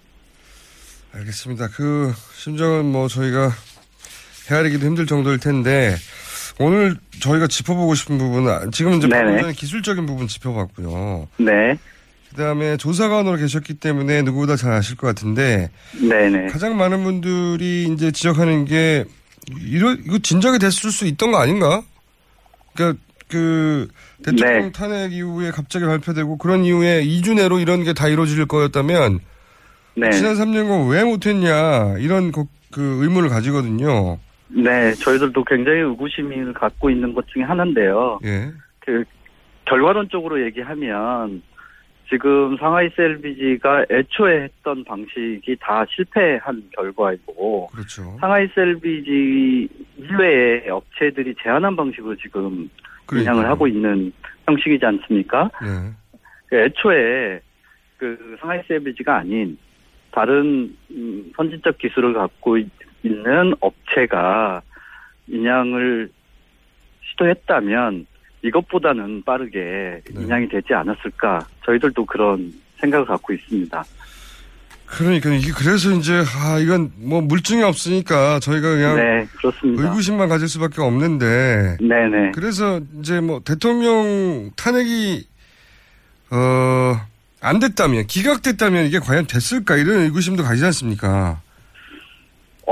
알겠습니다. 1.14 1.68
그 1.68 2.12
심정은 2.34 2.86
뭐 2.86 3.08
저희가 3.08 3.50
헤아리기도 4.50 4.86
힘들 4.86 5.06
정도일 5.06 5.38
텐데 5.38 5.94
오늘 6.60 6.96
저희가 7.20 7.46
짚어보고 7.46 7.94
싶은 7.94 8.18
부분은 8.18 8.70
지금 8.72 8.94
이제. 8.94 9.08
방금 9.08 9.52
기술적인 9.52 10.06
부분 10.06 10.26
짚어봤고요. 10.26 11.28
네, 11.38 11.78
그다음에 12.30 12.76
조사관으로 12.76 13.36
계셨기 13.36 13.74
때문에 13.74 14.22
누구보다 14.22 14.56
잘 14.56 14.72
아실 14.72 14.96
것 14.96 15.06
같은데 15.06 15.70
네네. 16.00 16.46
가장 16.48 16.76
많은 16.76 17.04
분들이 17.04 17.88
이제 17.92 18.10
지적하는 18.10 18.64
게 18.64 19.04
이거 19.60 19.92
이거 19.92 20.18
진작에 20.18 20.58
됐을 20.58 20.90
수 20.90 21.06
있던 21.06 21.30
거 21.32 21.38
아닌가? 21.38 21.82
그러니까 22.74 23.00
그 23.28 23.88
대통령 24.24 24.62
네. 24.66 24.72
탄핵 24.72 25.12
이후에 25.12 25.50
갑자기 25.50 25.84
발표되고 25.84 26.38
그런 26.38 26.64
이후에 26.64 27.04
2주 27.04 27.34
내로 27.34 27.58
이런 27.60 27.84
게 27.84 27.92
다 27.92 28.08
이루어질 28.08 28.44
거였다면 28.46 29.20
네, 29.96 30.10
지난 30.12 30.34
3년간 30.34 30.90
왜 30.90 31.04
못했냐 31.04 31.96
이런 31.98 32.30
거- 32.32 32.46
그 32.70 32.98
의문을 33.02 33.28
가지거든요. 33.30 34.18
네, 34.48 34.92
저희들도 34.94 35.44
굉장히 35.44 35.80
의구심을 35.80 36.52
갖고 36.54 36.90
있는 36.90 37.12
것 37.12 37.26
중에 37.28 37.42
하나인데요. 37.42 38.18
예. 38.24 38.50
그 38.80 39.04
결과론적으로 39.66 40.42
얘기하면 40.44 41.42
지금 42.08 42.56
상하이 42.56 42.88
셀비지가 42.96 43.84
애초에 43.90 44.44
했던 44.44 44.82
방식이 44.84 45.56
다 45.60 45.84
실패한 45.90 46.70
결과이고 46.74 47.66
그렇죠. 47.66 48.16
상하이 48.20 48.48
셀비지 48.54 49.68
이외의 49.98 50.70
업체들이 50.70 51.34
제한한 51.42 51.76
방식으로 51.76 52.16
지금. 52.16 52.68
인양을 53.12 53.46
하고 53.46 53.66
있는 53.66 54.12
형식이지 54.46 54.84
않습니까? 54.84 55.50
네. 55.62 55.92
그 56.46 56.56
애초에 56.56 57.40
그 57.96 58.36
상하이 58.40 58.60
셀비지가 58.68 59.16
아닌 59.16 59.56
다른 60.10 60.76
음, 60.90 61.32
선진적 61.36 61.78
기술을 61.78 62.14
갖고 62.14 62.58
있- 63.08 63.12
있는 63.16 63.54
업체가 63.60 64.62
인양을 65.28 66.10
시도했다면 67.10 68.06
이것보다는 68.42 69.24
빠르게 69.24 70.00
네. 70.14 70.22
인양이 70.22 70.48
되지 70.48 70.72
않았을까 70.74 71.46
저희들도 71.66 72.04
그런 72.06 72.52
생각을 72.80 73.06
갖고 73.06 73.32
있습니다. 73.32 73.84
그러니까 74.86 75.30
이게 75.34 75.50
그래서 75.52 75.90
이제 75.90 76.22
아 76.40 76.58
이건 76.58 76.90
뭐 76.96 77.20
물증이 77.20 77.62
없으니까 77.62 78.38
저희가 78.40 78.70
그냥 78.70 78.96
네. 78.96 79.26
의구심만 79.62 80.28
가질 80.30 80.48
수밖에 80.48 80.80
없는데 80.80 81.76
네네. 81.80 82.30
그래서 82.32 82.80
이제 83.00 83.20
뭐 83.20 83.40
대통령 83.44 84.50
탄핵이 84.56 85.24
어 86.30 87.00
안 87.40 87.60
됐다면 87.60 88.08
기각됐다면 88.08 88.86
이게 88.86 88.98
과연 88.98 89.28
됐을까 89.28 89.76
이런 89.76 90.00
의구심도 90.00 90.42
가지지 90.42 90.64
않습니까? 90.66 91.40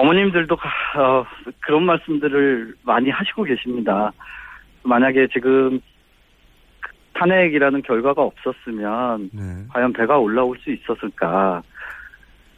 어머님들도 0.01 0.57
가- 0.57 0.69
어, 1.01 1.25
그런 1.61 1.85
말씀들을 1.87 2.75
많이 2.83 3.09
하시고 3.09 3.45
계십니다. 3.45 4.13
만약에 4.83 5.27
지금 5.33 5.81
탄핵이라는 7.15 7.81
결과가 7.81 8.21
없었으면 8.23 9.31
네. 9.33 9.43
과연 9.71 9.95
배가 9.95 10.19
올라올 10.19 10.59
수 10.63 10.71
있었을까 10.71 11.63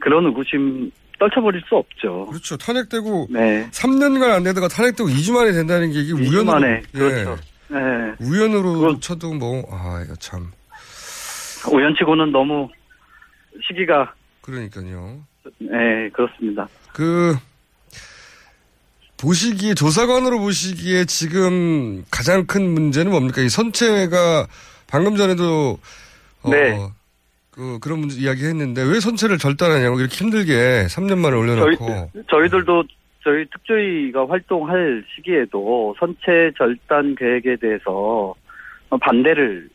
그런 0.01 0.27
의구심 0.27 0.91
떨쳐버릴 1.21 1.63
수 1.69 1.77
없죠. 1.77 2.27
그렇죠. 2.27 2.57
탄핵되고 2.57 3.29
네, 3.31 3.69
3년간 3.71 4.31
안 4.33 4.43
되다가 4.43 4.67
탄핵되고 4.67 5.09
2주 5.09 5.33
만에 5.33 5.53
된다는 5.53 5.93
게 5.93 6.01
이게 6.01 6.13
2주 6.15 6.33
우연으로 6.33 6.45
만에 6.45 6.83
예. 6.95 6.99
그렇죠. 6.99 7.37
네, 7.69 7.79
우연으로 8.21 8.73
그건- 8.75 9.01
쳐도 9.01 9.35
뭐아 9.35 10.03
이거 10.05 10.15
참 10.17 10.51
우연치고는 11.73 12.33
너무 12.33 12.69
시기가 13.69 14.13
그러니까요. 14.43 15.21
네 15.61 16.09
그렇습니다. 16.13 16.67
그 16.99 17.37
보시기에 19.23 19.75
조사관으로 19.75 20.41
보시기에 20.41 21.05
지금 21.05 22.05
가장 22.11 22.45
큰 22.45 22.75
문제는 22.75 23.13
뭡니까? 23.13 23.41
이 23.41 23.49
선체가 23.49 24.49
방금 24.89 25.15
전에도 25.15 25.79
어, 26.43 26.51
네. 26.51 26.77
그 27.53 27.79
그런 27.81 28.01
문제 28.01 28.21
이야기했는데 28.21 28.83
왜 28.83 28.99
선체를 28.99 29.39
절단하냐고 29.39 30.01
이렇게 30.01 30.17
힘들게 30.17 30.87
3년 30.89 31.19
만에 31.19 31.37
올려놓고 31.37 31.87
저희, 31.87 32.25
저희들도 32.31 32.83
저희 33.23 33.45
특조위가 33.53 34.29
활동할 34.29 35.05
시기에도 35.15 35.95
선체 36.01 36.51
절단 36.59 37.15
계획에 37.15 37.57
대해서 37.61 38.35
반대를 39.01 39.69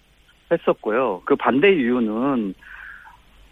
했었고요. 0.51 1.21
그 1.23 1.37
반대 1.37 1.71
이유는 1.71 2.53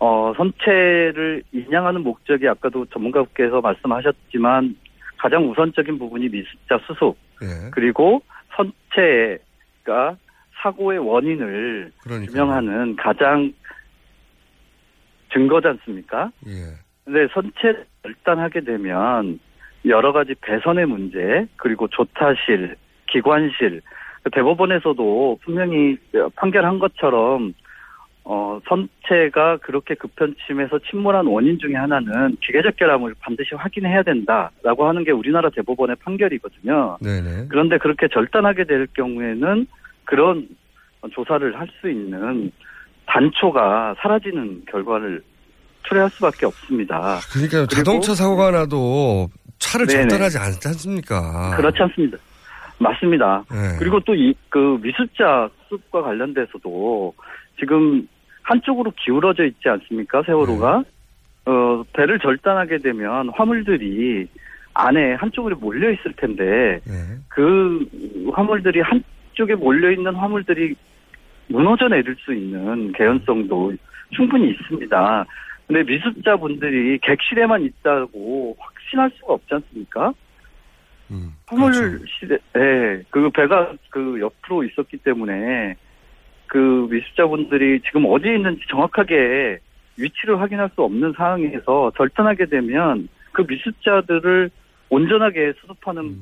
어, 0.03 0.33
선체를 0.35 1.43
인양하는 1.51 2.01
목적이 2.01 2.47
아까도 2.47 2.87
전문가께서 2.87 3.61
말씀하셨지만 3.61 4.75
가장 5.17 5.47
우선적인 5.47 5.99
부분이 5.99 6.27
미습자 6.27 6.79
수속 6.87 7.19
예. 7.43 7.69
그리고 7.69 8.23
선체가 8.55 10.17
사고의 10.59 10.97
원인을 10.97 11.91
그러니까 12.01 12.31
규명하는 12.31 12.95
가장 12.95 13.53
증거지 15.31 15.67
않습니까? 15.67 16.31
예. 16.47 16.73
근데 17.05 17.27
선체 17.31 17.85
절단하게 18.01 18.61
되면 18.61 19.39
여러 19.85 20.11
가지 20.13 20.33
배선의 20.41 20.87
문제 20.87 21.45
그리고 21.57 21.87
조타실, 21.87 22.75
기관실. 23.07 23.81
그 24.23 24.31
대법원에서도 24.31 25.39
분명히 25.43 25.97
판결한 26.35 26.79
것처럼 26.79 27.53
어 28.23 28.59
선체가 28.67 29.57
그렇게 29.57 29.95
급편침해서 29.95 30.79
침몰한 30.89 31.25
원인 31.25 31.57
중에 31.59 31.73
하나는 31.75 32.37
기계적 32.41 32.75
결함을 32.77 33.15
반드시 33.19 33.55
확인해야 33.55 34.03
된다라고 34.03 34.87
하는 34.87 35.03
게 35.03 35.11
우리나라 35.11 35.49
대법원의 35.49 35.95
판결이거든요. 36.03 36.97
네네 37.01 37.47
그런데 37.49 37.77
그렇게 37.79 38.07
절단하게 38.07 38.65
될 38.65 38.87
경우에는 38.93 39.65
그런 40.05 40.47
조사를 41.13 41.59
할 41.59 41.67
수 41.81 41.89
있는 41.89 42.51
단초가 43.07 43.95
사라지는 43.99 44.63
결과를 44.71 45.21
초래할 45.83 46.09
수밖에 46.11 46.45
없습니다. 46.45 47.17
그러니까 47.33 47.65
자동차 47.65 48.13
사고가 48.13 48.51
나도 48.51 49.29
차를 49.57 49.87
네네. 49.87 50.07
절단하지 50.07 50.37
않지 50.37 50.67
않습니까? 50.67 51.55
그렇지 51.57 51.81
않습니다. 51.81 52.17
맞습니다. 52.77 53.43
네. 53.51 53.77
그리고 53.79 53.99
또 54.01 54.13
이 54.15 54.33
그 54.49 54.79
미술자 54.81 55.49
수습과 55.69 56.01
관련돼서도 56.03 57.13
지금 57.61 58.07
한쪽으로 58.41 58.91
기울어져 58.97 59.45
있지 59.45 59.69
않습니까 59.69 60.23
세월호가 60.23 60.83
어 61.45 61.83
배를 61.93 62.19
절단하게 62.19 62.79
되면 62.79 63.29
화물들이 63.29 64.27
안에 64.73 65.13
한쪽으로 65.13 65.57
몰려 65.57 65.91
있을 65.91 66.13
텐데 66.13 66.79
네. 66.85 66.93
그 67.29 67.87
화물들이 68.33 68.81
한쪽에 68.81 69.55
몰려 69.55 69.91
있는 69.91 70.15
화물들이 70.15 70.75
무너져 71.47 71.87
내릴 71.87 72.15
수 72.19 72.33
있는 72.33 72.91
개연성도 72.93 73.73
충분히 74.09 74.51
있습니다. 74.51 75.25
근데 75.67 75.83
미습자분들이 75.83 76.99
객실에만 76.99 77.63
있다고 77.63 78.55
확신할 78.59 79.11
수가 79.15 79.33
없지 79.33 79.53
않습니까? 79.55 80.13
음, 81.11 81.33
화물 81.45 81.71
그렇죠. 81.71 82.05
시대, 82.07 82.37
예, 82.57 83.03
그 83.09 83.29
배가 83.29 83.73
그 83.89 84.19
옆으로 84.19 84.63
있었기 84.63 84.97
때문에 84.97 85.75
그 86.51 86.85
미습자분들이 86.91 87.79
지금 87.85 88.03
어디에 88.07 88.35
있는지 88.35 88.61
정확하게 88.69 89.57
위치를 89.97 90.41
확인할 90.41 90.69
수 90.75 90.81
없는 90.81 91.13
상황에서 91.15 91.93
절단하게 91.95 92.47
되면 92.47 93.07
그 93.31 93.45
미수자들을 93.47 94.49
온전하게 94.89 95.53
수습하는 95.61 96.17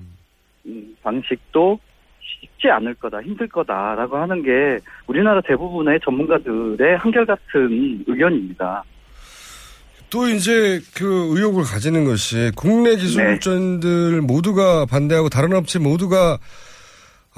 음, 0.67 0.95
방식도 1.01 1.79
쉽지 2.21 2.69
않을 2.69 2.93
거다, 2.93 3.23
힘들 3.23 3.47
거다라고 3.47 4.17
하는 4.17 4.43
게 4.43 4.77
우리나라 5.07 5.41
대부분의 5.41 5.99
전문가들의 6.05 6.97
한결같은 6.97 8.03
의견입니다. 8.05 8.83
또 10.11 10.27
이제 10.27 10.79
그 10.95 11.33
의혹을 11.35 11.63
가지는 11.63 12.05
것이 12.05 12.51
국내 12.55 12.95
기술전들 12.95 14.21
모두가 14.21 14.85
반대하고 14.85 15.29
다른 15.29 15.53
업체 15.53 15.79
모두가 15.79 16.37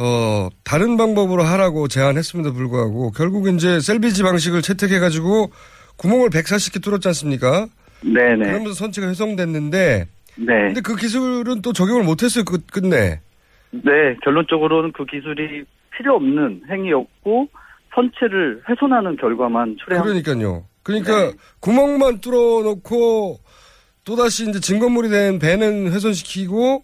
어 0.02 0.50
다른 0.64 0.98
방법으로 0.98 1.44
하라고 1.44 1.88
제안했음에도 1.88 2.54
불구하고 2.54 3.12
결국 3.12 3.48
이제 3.48 3.80
셀비지 3.80 4.24
방식을 4.24 4.64
채택해가지고 4.64 5.52
구멍을 5.98 6.30
140개 6.30 6.84
뚫었지 6.84 7.08
않습니까? 7.10 7.68
네네. 8.02 8.46
그러면서 8.46 8.74
선체가 8.74 9.08
훼손됐는데 9.08 10.08
네. 10.38 10.46
근데 10.46 10.82
그 10.82 10.96
기술은 10.96 11.62
또 11.62 11.72
적용을 11.72 12.04
못했어요 12.04 12.44
끝, 12.46 12.66
끝내. 12.72 13.20
네, 13.70 14.16
결론적으로는 14.24 14.92
그 14.94 15.06
기술이 15.06 15.66
필요 15.96 16.16
없는 16.16 16.64
행위였고 16.68 17.48
선체를 17.94 18.64
훼손하는 18.68 19.18
결과만 19.18 19.78
초래한 19.80 20.04
그러니까요. 20.04 20.66
그러니까 20.82 21.32
구멍만 21.60 22.22
뚫어놓고 22.22 23.38
또다시 24.04 24.50
이제 24.50 24.60
증거물이 24.60 25.10
된 25.10 25.38
배는 25.38 25.92
훼손시키고 25.92 26.84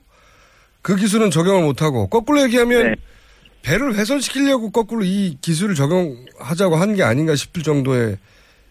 그 0.84 0.96
기술은 0.96 1.32
적용을 1.32 1.64
못하고 1.64 2.08
거꾸로 2.08 2.42
얘기하면 2.44 2.96
배를 3.64 3.96
훼손시키려고 3.96 4.72
거꾸로 4.72 5.02
이 5.04 5.38
기술을 5.42 5.76
적용하자고 5.76 6.76
한 6.76 6.96
게 6.96 7.04
아닌가 7.04 7.36
싶을 7.36 7.64
정도의 7.64 8.18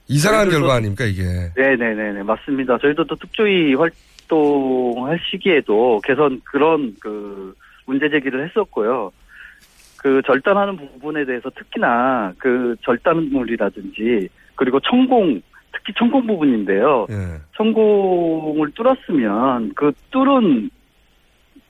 이상한 0.09 0.49
결과 0.51 0.75
아닙니까 0.75 1.05
이게. 1.05 1.23
네네네네 1.57 2.23
맞습니다. 2.23 2.79
저희도 2.79 3.05
또 3.05 3.15
특조위 3.17 3.75
활동할 3.75 5.19
시기에도 5.31 6.01
개선 6.05 6.41
그런 6.45 6.95
그 7.01 7.55
문제 7.87 8.09
제기를 8.09 8.47
했었고요. 8.49 9.13
그 9.99 10.23
절단하는 10.27 10.77
부분에 10.77 11.25
대해서 11.25 11.51
특히나 11.51 12.33
그 12.39 12.77
절단물이라든지 12.83 14.29
그리고 14.55 14.81
천공 14.81 15.41
특히 15.73 15.93
천공 15.99 16.27
부분인데요. 16.27 17.07
예. 17.11 17.15
천공을 17.57 18.71
뚫었으면 18.73 19.73
그 19.75 19.93
뚫은 20.11 20.71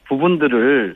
부분들을 0.09 0.94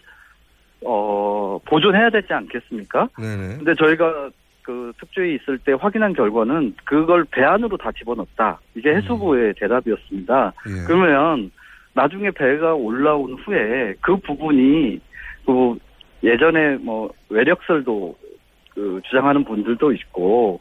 어 0.84 1.58
보존해야 1.66 2.10
되지 2.10 2.32
않겠습니까? 2.32 3.08
네네. 3.18 3.56
근데 3.58 3.74
저희가 3.74 4.30
그 4.62 4.92
특조위 5.00 5.34
있을 5.36 5.58
때 5.58 5.72
확인한 5.72 6.12
결과는 6.12 6.74
그걸 6.84 7.24
배 7.24 7.42
안으로 7.42 7.76
다 7.76 7.90
집어넣었다. 7.92 8.60
이게 8.74 8.94
해수부의 8.94 9.54
대답이었습니다. 9.58 10.52
예. 10.68 10.84
그러면 10.86 11.50
나중에 11.94 12.30
배가 12.30 12.74
올라온 12.74 13.34
후에 13.34 13.94
그 14.00 14.16
부분이 14.16 15.00
그 15.46 15.78
예전에 16.22 16.76
뭐 16.76 17.10
외력설도 17.28 18.16
그 18.74 19.00
주장하는 19.06 19.44
분들도 19.44 19.92
있고 19.92 20.60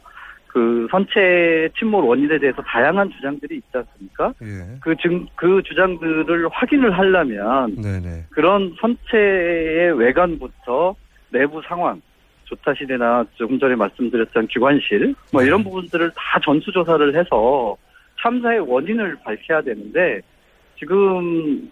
그 0.52 0.88
선체 0.90 1.68
침몰 1.78 2.04
원인에 2.04 2.36
대해서 2.38 2.60
다양한 2.62 3.08
주장들이 3.10 3.56
있지 3.56 3.68
않습니까? 3.72 4.34
예. 4.42 4.78
그 4.80 4.96
증, 4.96 5.24
그 5.36 5.62
주장들을 5.62 6.48
확인을 6.50 6.90
하려면 6.90 7.76
네네. 7.76 8.24
그런 8.30 8.74
선체의 8.80 9.96
외관부터 9.96 10.96
내부 11.30 11.62
상황, 11.62 12.02
조타실이나 12.46 13.24
조금 13.34 13.60
전에 13.60 13.76
말씀드렸던 13.76 14.48
기관실, 14.48 15.14
뭐 15.32 15.44
이런 15.44 15.62
부분들을 15.62 16.10
다 16.16 16.40
전수조사를 16.44 17.14
해서 17.14 17.76
참사의 18.20 18.58
원인을 18.58 19.18
밝혀야 19.22 19.62
되는데 19.62 20.20
지금 20.76 21.70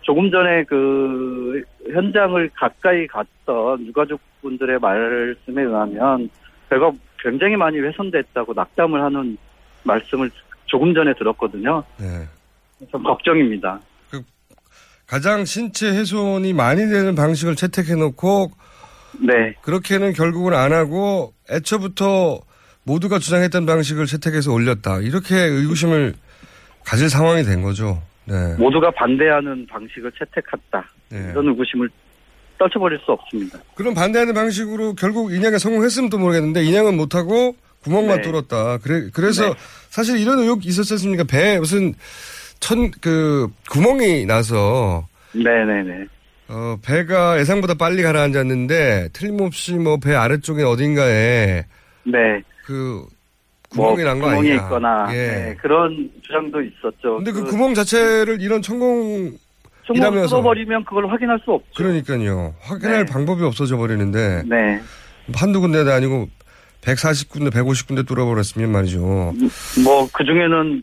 조금 0.00 0.30
전에 0.30 0.64
그 0.64 1.62
현장을 1.92 2.48
가까이 2.54 3.06
갔던 3.08 3.86
유가족분들의 3.86 4.78
말씀에 4.78 5.64
의하면 5.64 6.30
배가 6.70 6.90
굉장히 7.22 7.56
많이 7.56 7.78
훼손됐다고 7.78 8.54
낙담을 8.54 9.02
하는 9.02 9.36
말씀을 9.84 10.30
조금 10.66 10.94
전에 10.94 11.14
들었거든요. 11.14 11.84
네. 11.98 12.26
좀 12.90 13.02
걱정입니다. 13.02 13.80
가장 15.06 15.44
신체 15.44 15.88
훼손이 15.88 16.52
많이 16.52 16.80
되는 16.88 17.14
방식을 17.14 17.54
채택해놓고 17.54 18.50
네. 19.20 19.54
그렇게는 19.62 20.12
결국은 20.12 20.52
안 20.52 20.72
하고 20.72 21.32
애초부터 21.48 22.40
모두가 22.82 23.18
주장했던 23.18 23.66
방식을 23.66 24.06
채택해서 24.06 24.52
올렸다. 24.52 24.98
이렇게 25.00 25.36
의구심을 25.36 26.14
가질 26.84 27.08
상황이 27.08 27.44
된 27.44 27.62
거죠. 27.62 28.02
네. 28.24 28.56
모두가 28.58 28.90
반대하는 28.90 29.66
방식을 29.66 30.12
채택했다. 30.18 30.84
네. 31.10 31.30
이런 31.30 31.48
의구심을 31.48 31.88
떨쳐버릴 32.58 32.98
수 33.04 33.12
없습니다. 33.12 33.58
그럼 33.74 33.94
반대하는 33.94 34.34
방식으로 34.34 34.94
결국 34.94 35.32
인양에 35.32 35.58
성공했으면 35.58 36.08
또 36.10 36.18
모르겠는데 36.18 36.64
인양은 36.64 36.96
못하고 36.96 37.54
구멍만 37.82 38.22
네. 38.22 38.22
뚫었다. 38.22 38.78
그래 38.78 39.08
그래서 39.12 39.54
사실 39.90 40.18
이런 40.18 40.38
의혹 40.40 40.66
있었지 40.66 40.94
않습니까? 40.94 41.24
배 41.24 41.58
무슨 41.58 41.94
천 42.60 42.90
그 43.00 43.48
구멍이 43.70 44.26
나서 44.26 45.06
네네네. 45.32 46.06
어 46.48 46.76
배가 46.84 47.38
예상보다 47.40 47.74
빨리 47.74 48.02
가라앉았는데 48.02 49.10
틀림없이 49.12 49.74
뭐 49.74 49.98
배 49.98 50.14
아래쪽에 50.14 50.62
어딘가에 50.62 51.64
네. 52.04 52.42
그뭐 52.64 53.08
구멍이 53.68 54.02
난거 54.04 54.26
구멍이 54.26 54.48
아니냐. 54.50 54.62
있거나 54.64 55.06
예. 55.10 55.14
네, 55.16 55.56
그런 55.60 56.10
주장도 56.22 56.62
있었죠. 56.62 57.16
근데 57.16 57.32
그, 57.32 57.44
구멍 57.44 57.74
자체를 57.74 58.40
이런 58.40 58.62
천공 58.62 59.36
좀 59.86 59.96
이라면서- 59.96 60.28
뚫어버리면 60.30 60.84
그걸 60.84 61.10
확인할 61.10 61.38
수 61.44 61.52
없죠. 61.52 61.70
그러니까요. 61.76 62.54
확인할 62.60 63.06
방법이 63.06 63.42
없어져 63.44 63.76
버리는데 63.76 64.42
네. 64.46 64.80
한두 65.34 65.60
군데도 65.60 65.90
아니고 65.92 66.28
140군데, 66.82 67.50
150군데 67.52 68.06
뚫어버렸으면 68.06 68.70
말이죠. 68.70 68.98
뭐 69.84 70.08
그 70.12 70.24
중에는 70.24 70.82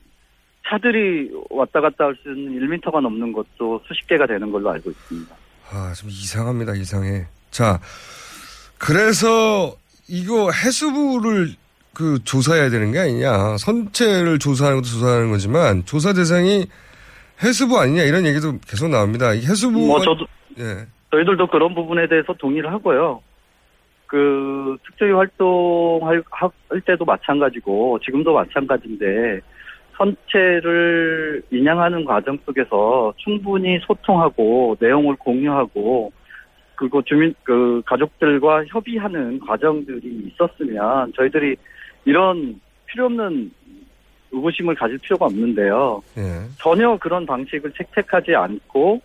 차들이 0.69 1.29
왔다 1.49 1.81
갔다 1.81 2.05
할 2.05 2.15
수 2.23 2.29
있는 2.29 2.59
1m가 2.79 3.01
넘는 3.01 3.33
것도 3.33 3.81
수십 3.87 4.07
개가 4.07 4.25
되는 4.27 4.51
걸로 4.51 4.71
알고 4.71 4.89
있습니다. 4.89 5.35
아, 5.71 5.93
좀 5.95 6.09
이상합니다, 6.09 6.73
이상해. 6.75 7.25
자, 7.51 7.79
그래서 8.77 9.75
이거 10.07 10.51
해수부를 10.51 11.53
그 11.93 12.19
조사해야 12.23 12.69
되는 12.69 12.91
게 12.91 12.99
아니냐. 12.99 13.57
선체를 13.57 14.39
조사하는 14.39 14.81
것도 14.81 14.87
조사하는 14.89 15.31
거지만 15.31 15.85
조사 15.85 16.13
대상이 16.13 16.67
해수부 17.43 17.77
아니냐 17.77 18.03
이런 18.03 18.25
얘기도 18.25 18.53
계속 18.67 18.89
나옵니다. 18.89 19.33
이 19.33 19.39
해수부 19.39 19.77
뭐 19.77 19.99
저도 19.99 20.25
예. 20.59 20.85
저희들도 21.11 21.47
그런 21.47 21.75
부분에 21.75 22.07
대해서 22.07 22.33
동의를 22.33 22.71
하고요. 22.71 23.21
그 24.07 24.77
특조위 24.85 25.11
활동할 25.11 26.23
할 26.29 26.81
때도 26.81 27.03
마찬가지고 27.03 27.99
지금도 28.05 28.33
마찬가지인데 28.33 29.41
선체를 29.97 31.43
인양하는 31.51 32.05
과정 32.05 32.37
속에서 32.45 33.13
충분히 33.17 33.79
소통하고 33.85 34.75
내용을 34.79 35.15
공유하고 35.15 36.11
그리고 36.75 37.01
주민 37.03 37.33
그 37.43 37.81
가족들과 37.85 38.65
협의하는 38.65 39.39
과정들이 39.39 40.31
있었으면 40.31 41.13
저희들이 41.15 41.55
이런 42.05 42.59
필요 42.85 43.05
없는 43.05 43.51
의구심을 44.33 44.75
가질 44.75 44.97
필요가 44.97 45.25
없는데요. 45.25 46.01
예. 46.17 46.41
전혀 46.59 46.97
그런 46.97 47.25
방식을 47.25 47.71
채택하지 47.77 48.35
않고 48.35 48.99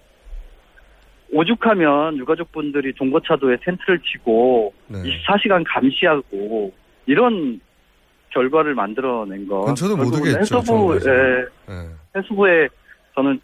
오죽하면 1.31 2.17
유가족분들이 2.17 2.95
종거차도에 2.95 3.59
텐트를 3.63 4.01
치고 4.01 4.73
네. 4.89 5.03
24시간 5.03 5.63
감시하고 5.67 6.73
이런 7.07 7.61
결과를 8.31 8.75
만들어낸 8.75 9.47
건 9.47 9.61
그건 9.61 9.75
저도 9.75 9.97
못 9.97 10.05
결국은 10.05 10.21
오겠죠, 10.23 10.41
해수부, 10.41 10.65
정부에서. 10.65 11.11
예, 11.11 11.45
예. 11.71 11.89
해수부의 12.17 12.69
저는 13.15 13.41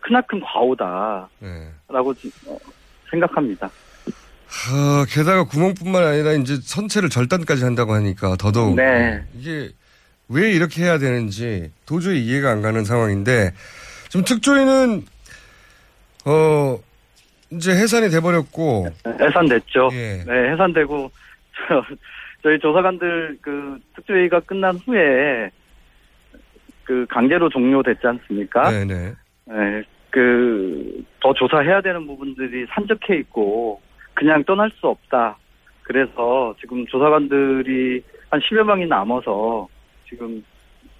크나큰 0.00 0.40
과오다라고 0.40 1.28
예. 1.42 1.72
어, 2.48 2.58
생각합니다. 3.10 3.70
하, 4.48 5.04
게다가 5.08 5.44
구멍뿐만 5.44 6.04
아니라 6.04 6.32
이제 6.32 6.56
선체를 6.62 7.10
절단까지 7.10 7.64
한다고 7.64 7.92
하니까 7.92 8.36
더더욱 8.36 8.76
네. 8.76 9.22
이게 9.34 9.70
왜 10.28 10.50
이렇게 10.52 10.82
해야 10.82 10.98
되는지 10.98 11.70
도저히 11.86 12.24
이해가 12.24 12.50
안 12.50 12.62
가는 12.62 12.84
상황인데 12.84 13.52
지금 14.08 14.24
특조위는 14.24 15.02
어 16.26 16.78
이제 17.50 17.72
해산이 17.72 18.10
돼버렸고 18.10 18.88
해산됐죠. 19.06 19.88
예. 19.92 20.24
네, 20.26 20.52
해산되고 20.52 21.10
저, 21.68 21.84
저희 22.42 22.58
조사관들 22.58 23.38
그 23.40 23.78
특조위가 23.94 24.40
끝난 24.40 24.76
후에 24.76 25.50
그 26.86 27.04
강제로 27.10 27.48
종료됐지 27.48 28.06
않습니까? 28.06 28.70
네네. 28.70 29.12
네, 29.46 29.82
그, 30.10 31.04
더 31.20 31.34
조사해야 31.34 31.82
되는 31.82 32.06
부분들이 32.06 32.64
산적해 32.70 33.18
있고, 33.20 33.80
그냥 34.14 34.42
떠날 34.44 34.70
수 34.70 34.86
없다. 34.86 35.36
그래서 35.82 36.54
지금 36.60 36.86
조사관들이 36.86 38.02
한 38.30 38.40
10여 38.40 38.62
명이 38.62 38.86
남아서 38.86 39.68
지금 40.08 40.42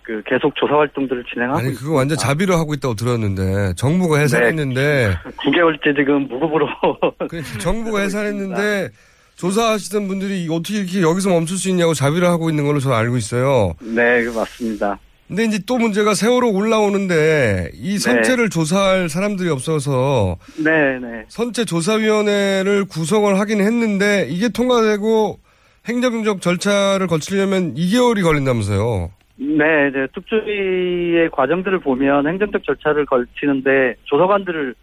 그 0.02 0.22
계속 0.26 0.54
조사 0.56 0.74
활동들을 0.76 1.24
진행하고 1.32 1.58
아니, 1.58 1.68
있습니다. 1.68 1.84
그거 1.84 1.96
완전 1.96 2.16
자비로 2.18 2.54
하고 2.56 2.74
있다고 2.74 2.94
들었는데, 2.94 3.74
정부가 3.76 4.18
해산했는데, 4.18 5.16
9개월째 5.44 5.96
지금 5.96 6.28
무급으로 6.28 6.68
그 7.28 7.42
정부가 7.58 8.00
해산했는데, 8.02 8.90
조사하시던 9.36 10.06
분들이 10.08 10.46
어떻게 10.50 10.78
이렇게 10.78 11.02
여기서 11.02 11.28
멈출 11.30 11.58
수 11.58 11.68
있냐고 11.68 11.92
자비를 11.92 12.26
하고 12.28 12.48
있는 12.50 12.64
걸로 12.66 12.78
저는 12.80 12.96
알고 12.96 13.16
있어요. 13.16 13.74
네 13.80 14.22
맞습니다. 14.34 14.98
근데 15.28 15.44
이제 15.44 15.58
또 15.66 15.76
문제가 15.76 16.14
세월호 16.14 16.52
올라오는데, 16.52 17.72
이 17.74 17.98
선체를 17.98 18.48
조사할 18.48 19.08
사람들이 19.08 19.48
없어서, 19.50 20.36
네 20.56 20.70
네 21.00 21.24
선체 21.28 21.64
조사위원회를 21.64 22.84
구성을 22.84 23.38
하긴 23.40 23.60
했는데, 23.60 24.28
이게 24.30 24.48
통과되고, 24.48 25.40
행정적 25.88 26.40
절차를 26.40 27.07
거치려면 27.07 27.75
2개월이 27.75 28.22
걸린다면서요. 28.22 29.11
네, 29.38 29.90
네 29.92 30.07
특조위의 30.14 31.31
과정들을 31.31 31.81
보면 31.81 32.27
행정적 32.27 32.64
절차를 32.64 33.07
걸치는데 33.07 33.94
조사관들을 34.05 34.75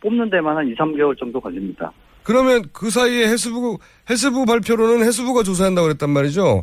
뽑는 0.00 0.30
데만 0.30 0.56
한 0.56 0.66
2, 0.68 0.74
3개월 0.74 1.16
정도 1.18 1.40
걸립니다. 1.40 1.92
그러면 2.22 2.62
그 2.72 2.90
사이에 2.90 3.26
해수부, 3.26 3.78
해수부 4.10 4.44
발표로는 4.44 5.04
해수부가 5.06 5.42
조사한다고 5.42 5.86
그랬단 5.88 6.10
말이죠. 6.10 6.62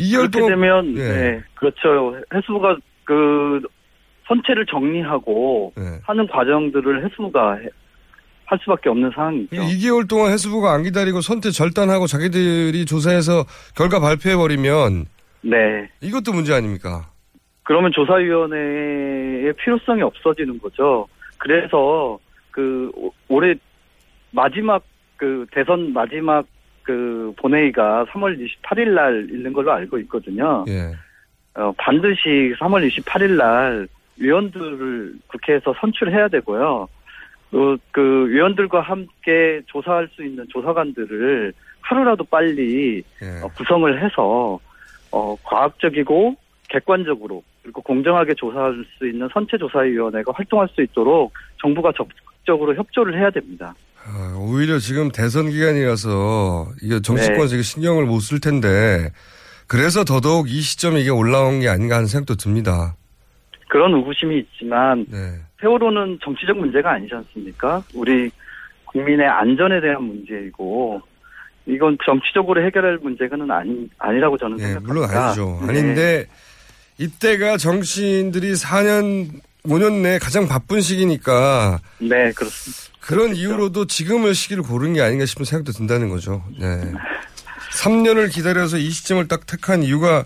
2개월 0.00 0.32
그렇게 0.32 0.38
동안. 0.40 0.50
되면 0.50 0.96
예. 0.96 1.12
네, 1.12 1.42
그렇죠. 1.54 2.16
해수부가 2.34 2.76
그 3.04 3.60
선체를 4.26 4.66
정리하고 4.66 5.72
네. 5.76 5.82
하는 6.02 6.26
과정들을 6.26 7.04
해수부가 7.04 7.56
해- 7.56 7.68
할 8.46 8.58
수밖에 8.62 8.88
없는 8.90 9.10
상황이죠. 9.14 9.56
2개월 9.56 10.08
동안 10.08 10.32
해수부가 10.32 10.72
안 10.72 10.82
기다리고 10.82 11.20
선택 11.20 11.50
절단하고 11.52 12.06
자기들이 12.06 12.84
조사해서 12.84 13.44
결과 13.76 14.00
발표해 14.00 14.36
버리면 14.36 15.06
네. 15.42 15.88
이것도 16.00 16.32
문제 16.32 16.52
아닙니까? 16.54 17.08
그러면 17.62 17.90
조사위원회의 17.92 19.52
필요성이 19.54 20.02
없어지는 20.02 20.58
거죠. 20.58 21.06
그래서 21.38 22.18
그 22.50 22.90
오- 22.94 23.12
올해 23.28 23.54
마지막 24.30 24.82
그 25.16 25.46
대선 25.52 25.92
마지막 25.92 26.46
그 26.82 27.32
본회의가 27.38 28.04
3월 28.10 28.36
28일 28.38 28.88
날 28.94 29.26
있는 29.30 29.52
걸로 29.52 29.72
알고 29.72 29.98
있거든요. 30.00 30.64
예. 30.68 30.92
어, 31.54 31.72
반드시 31.78 32.54
3월 32.60 32.86
28일 32.90 33.36
날 33.36 33.88
위원들을 34.18 35.14
국회에서 35.28 35.74
선출해야 35.80 36.28
되고요. 36.28 36.88
어, 37.54 37.76
그 37.92 38.28
위원들과 38.28 38.80
함께 38.80 39.60
조사할 39.66 40.08
수 40.14 40.24
있는 40.24 40.44
조사관들을 40.50 41.52
하루라도 41.80 42.24
빨리 42.24 43.02
예. 43.22 43.42
어, 43.42 43.48
구성을 43.56 44.02
해서 44.02 44.58
어, 45.12 45.36
과학적이고 45.44 46.34
객관적으로 46.68 47.42
그리고 47.62 47.80
공정하게 47.82 48.34
조사할 48.34 48.84
수 48.98 49.06
있는 49.06 49.28
선체 49.32 49.56
조사위원회가 49.56 50.32
활동할 50.34 50.68
수 50.74 50.82
있도록 50.82 51.32
정부가 51.60 51.92
적극적으로 51.96 52.74
협조를 52.74 53.18
해야 53.18 53.30
됩니다. 53.30 53.74
아, 54.06 54.36
오히려 54.38 54.78
지금 54.78 55.10
대선 55.10 55.48
기간이라서 55.48 56.66
이게 56.82 57.00
정치권에서 57.00 57.48
네. 57.48 57.54
이게 57.54 57.62
신경을 57.62 58.04
못 58.04 58.20
쓸 58.20 58.40
텐데 58.40 59.10
그래서 59.66 60.04
더더욱 60.04 60.50
이 60.50 60.60
시점에 60.60 61.00
이게 61.00 61.10
올라온 61.10 61.60
게 61.60 61.68
아닌가 61.68 61.96
하는 61.96 62.06
생각도 62.06 62.34
듭니다. 62.34 62.96
그런 63.68 63.94
의구심이 63.94 64.38
있지만 64.40 65.06
네. 65.08 65.18
세월호는 65.64 66.18
정치적 66.22 66.58
문제가 66.58 66.92
아니지 66.92 67.14
않습니까? 67.14 67.82
우리 67.94 68.30
국민의 68.84 69.26
안전에 69.26 69.80
대한 69.80 70.02
문제이고 70.02 71.00
이건 71.66 71.96
정치적으로 72.04 72.62
해결할 72.64 72.98
문제는 72.98 73.50
아니 73.50 73.88
아니라고 73.98 74.36
저는 74.36 74.58
예, 74.60 74.64
생각합니다. 74.64 74.92
물론 74.92 75.10
아니죠. 75.10 75.58
네. 75.62 75.68
아닌데 75.68 76.26
이때가 76.98 77.56
정치인들이 77.56 78.52
4년 78.52 79.30
5년 79.64 80.02
내에 80.02 80.18
가장 80.18 80.46
바쁜 80.46 80.82
시기니까 80.82 81.80
네, 81.98 82.30
그렇습니다. 82.32 82.98
그런 83.00 83.34
이유로도 83.34 83.86
지금의 83.86 84.34
시기를 84.34 84.62
고른 84.62 84.92
게 84.92 85.00
아닌가 85.00 85.24
싶은 85.24 85.46
생각도 85.46 85.72
든다는 85.72 86.10
거죠. 86.10 86.44
네. 86.60 86.92
3년을 87.72 88.30
기다려서 88.30 88.76
이 88.76 88.90
시점을 88.90 89.26
딱 89.28 89.46
택한 89.46 89.82
이유가 89.82 90.24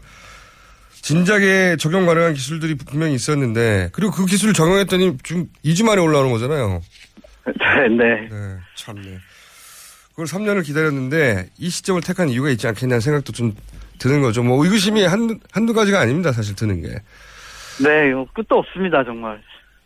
진작에 1.02 1.76
적용 1.76 2.06
가능한 2.06 2.34
기술들이 2.34 2.74
분명히 2.76 3.14
있었는데 3.14 3.90
그리고 3.92 4.12
그 4.12 4.26
기술을 4.26 4.52
적용했더니 4.54 5.16
지금 5.22 5.46
2주 5.64 5.84
만에 5.84 6.00
올라오는 6.00 6.30
거잖아요. 6.30 6.80
네, 7.46 7.88
네. 7.96 8.28
네, 8.30 8.56
참네. 8.76 9.18
그걸 10.10 10.26
3년을 10.26 10.64
기다렸는데 10.64 11.48
이 11.58 11.68
시점을 11.70 12.02
택한 12.02 12.28
이유가 12.28 12.50
있지 12.50 12.66
않겠냐는 12.66 13.00
생각도 13.00 13.32
좀 13.32 13.54
드는 13.98 14.20
거죠. 14.20 14.42
뭐 14.42 14.62
의구심이 14.64 15.02
한두, 15.04 15.38
한두 15.52 15.72
가지가 15.72 16.00
아닙니다. 16.00 16.32
사실 16.32 16.54
드는 16.56 16.82
게. 16.82 16.88
네, 17.82 18.08
이거 18.10 18.26
끝도 18.34 18.56
없습니다, 18.58 19.04
정말. 19.04 19.40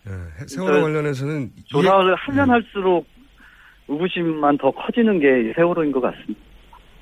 네, 0.05 0.13
세월호 0.47 0.75
저- 0.77 0.83
관련해서는 0.83 1.51
조사를 1.67 2.15
하면 2.17 2.51
할수록 2.51 3.07
의구심만 3.89 4.57
더 4.59 4.71
커지는 4.71 5.21
게이 5.21 5.53
세월호인 5.55 5.93
것 5.93 6.01
같습니다. 6.01 6.41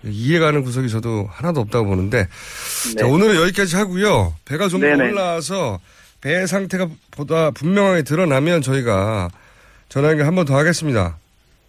이해, 0.04 0.38
가는 0.38 0.62
구석이 0.62 0.88
저도 0.88 1.26
하나도 1.30 1.60
없다고 1.60 1.86
보는데 1.86 2.26
네. 2.94 3.00
자, 3.00 3.06
오늘은 3.06 3.36
여기까지 3.36 3.76
하고요. 3.76 4.34
배가 4.44 4.68
좀더 4.68 4.86
네네. 4.86 5.10
올라와서 5.10 5.78
배 6.20 6.46
상태가 6.46 6.88
보다 7.10 7.50
분명하게 7.50 8.02
드러나면 8.02 8.62
저희가 8.62 9.30
전화 9.88 10.10
연결 10.10 10.26
한 10.26 10.34
번 10.34 10.44
더 10.46 10.56
하겠습니다. 10.56 11.18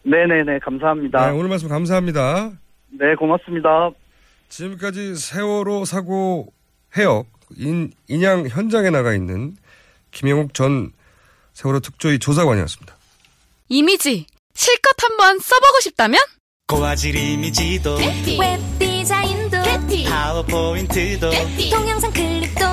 네네네, 0.04 0.60
감사합니다. 0.64 1.28
네, 1.32 1.38
오늘 1.38 1.50
말씀 1.50 1.68
감사합니다. 1.68 2.52
네, 2.90 3.16
고맙습니다. 3.16 3.92
지금까지 4.50 5.16
세월호 5.16 5.86
사고 5.86 6.52
해역 6.98 7.26
인, 7.58 7.92
인양 8.08 8.48
현장에 8.48 8.90
나가 8.90 9.14
있는 9.14 9.56
김영욱 10.12 10.54
전 10.54 10.92
세월호 11.54 11.80
특조위 11.82 12.20
조사관이었습니다. 12.20 12.96
이미지 13.70 14.26
실컷 14.54 14.92
한번 15.02 15.40
써보고 15.40 15.80
싶다면 15.82 16.20
고화질 16.72 17.18
이미지도 17.18 17.98
웹 18.40 18.80
디자인도 18.80 19.58
파워포인트도 20.10 21.30
동영상 21.70 22.14
클립도 22.14 22.66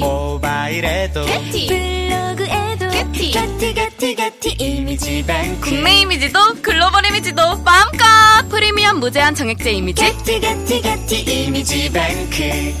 모바일에도 0.00 1.24
블로그에도 1.24 2.90
게티 2.90 3.30
게티 3.72 4.14
게티 4.16 4.50
이미지 4.58 5.24
뱅크. 5.26 5.70
국내 5.70 6.02
이미지도 6.02 6.38
글로벌 6.60 7.06
이미지도 7.06 7.56
마음껏 7.62 8.04
프리미엄 8.50 9.00
무제한 9.00 9.34
정액제 9.34 9.72
이미지. 9.72 10.02
게티 10.04 10.38
게티 10.38 10.82
게티 10.82 11.44
이미지 11.44 11.90
뱅크. 11.90 12.74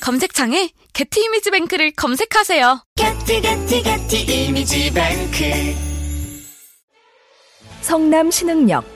검색창에 0.00 0.70
게티 0.94 1.20
이미지 1.26 1.52
뱅크를 1.52 1.92
검색하세요. 1.92 2.80
게티 2.96 3.40
게티 3.40 3.82
게티 3.84 4.46
이미지 4.46 4.92
뱅크. 4.92 5.76
성남 7.82 8.32
신흥역 8.32 8.95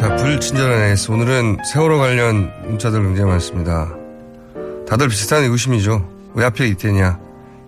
자, 0.00 0.16
불친절한 0.16 0.88
에이스. 0.88 1.10
오늘은 1.10 1.58
세월호 1.62 1.98
관련 1.98 2.50
문자들 2.66 3.02
굉장히 3.02 3.32
많습니다. 3.32 3.94
다들 4.88 5.08
비슷한 5.08 5.42
의구심이죠. 5.42 6.08
왜 6.32 6.44
하필 6.44 6.68
이때냐? 6.68 7.20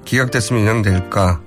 기각됐으면 0.06 0.62
인양될까? 0.62 1.42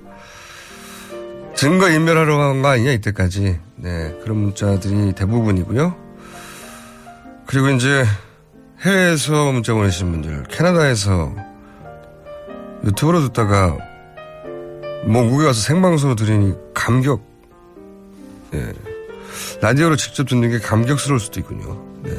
증거 1.56 1.89
인멸하러 1.89 2.38
간 2.38 2.62
거 2.62 2.67
아니냐, 2.67 2.91
이때까지. 2.91 3.60
네, 3.78 4.15
그런 4.21 4.38
문자들이 4.38 5.13
대부분이고요. 5.13 5.95
그리고 7.48 7.69
이제 7.69 8.06
해외에서 8.82 9.54
문자 9.54 9.74
보내신 9.74 10.12
분들, 10.12 10.43
캐나다에서 10.52 11.34
유튜브로 12.84 13.21
듣다가 13.21 13.76
몽국에 15.06 15.45
가서 15.45 15.62
생방송으로 15.62 16.15
들으니 16.15 16.54
감격, 16.76 17.26
예. 18.54 18.71
라디오로 19.62 19.95
직접 19.95 20.28
듣는 20.28 20.50
게 20.50 20.60
감격스러울 20.60 21.19
수도 21.19 21.39
있군요. 21.39 21.82
네. 22.04 22.12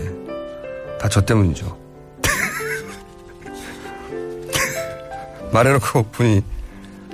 다 1.00 1.08
저 1.08 1.20
때문이죠. 1.24 1.76
말해놓고 5.52 6.04
보니 6.12 6.42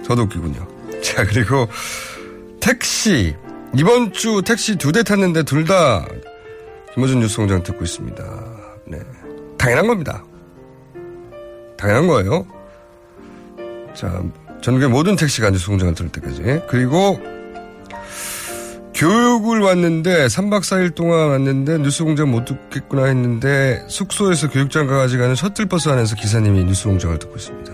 저도 0.04 0.22
웃기군요. 0.22 0.66
자, 1.02 1.24
그리고 1.24 1.68
택시. 2.60 3.34
이번 3.74 4.12
주 4.12 4.42
택시 4.44 4.76
두 4.76 4.92
대 4.92 5.02
탔는데 5.02 5.44
둘 5.44 5.64
다 5.64 6.04
김호준 6.94 7.20
뉴스 7.20 7.36
공장 7.38 7.62
듣고 7.62 7.84
있습니다. 7.84 8.24
네. 8.86 8.98
당연한 9.58 9.86
겁니다. 9.86 10.22
당연한 11.78 12.06
거예요. 12.06 12.46
자, 13.94 14.22
전국의 14.62 14.88
모든 14.88 15.16
택시가 15.16 15.50
뉴스 15.50 15.66
공장을 15.68 15.94
들을 15.94 16.10
때까지. 16.12 16.62
그리고 16.68 17.18
교육을 19.02 19.58
왔는데 19.58 20.26
3박 20.26 20.60
4일 20.60 20.94
동안 20.94 21.30
왔는데 21.30 21.78
뉴스 21.78 22.04
공장 22.04 22.30
못 22.30 22.44
듣겠구나 22.44 23.06
했는데 23.06 23.84
숙소에서 23.88 24.48
교육장까지 24.48 25.18
가는 25.18 25.34
셔틀버스 25.34 25.88
안에서 25.88 26.14
기사님이 26.14 26.64
뉴스 26.66 26.84
공장을 26.84 27.18
듣고 27.18 27.34
있습니다. 27.34 27.72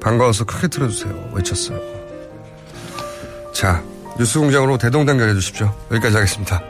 반가워서 0.00 0.44
크게 0.44 0.68
틀어주세요. 0.68 1.32
외쳤어요. 1.34 1.80
자, 3.52 3.82
뉴스 4.16 4.38
공장으로 4.38 4.78
대동단결해 4.78 5.34
주십시오. 5.34 5.74
여기까지 5.90 6.14
하겠습니다. 6.14 6.62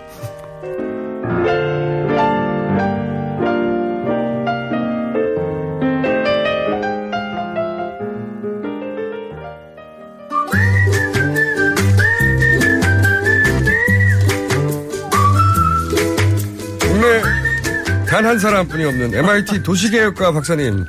단 18.21 18.27
한 18.27 18.39
사람뿐이 18.39 18.85
없는 18.85 19.15
MIT 19.15 19.63
도시개혁과 19.63 20.33
박사님 20.33 20.85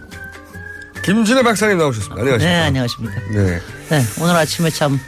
김진애 1.04 1.42
박사님 1.44 1.78
나오셨습니다. 1.78 2.20
안녕하십니까? 2.22 2.52
네, 2.60 2.60
안녕하십니까. 2.68 3.16
네. 3.34 3.60
네, 3.90 4.04
오늘 4.22 4.36
아침에 4.36 4.70
참 4.70 5.00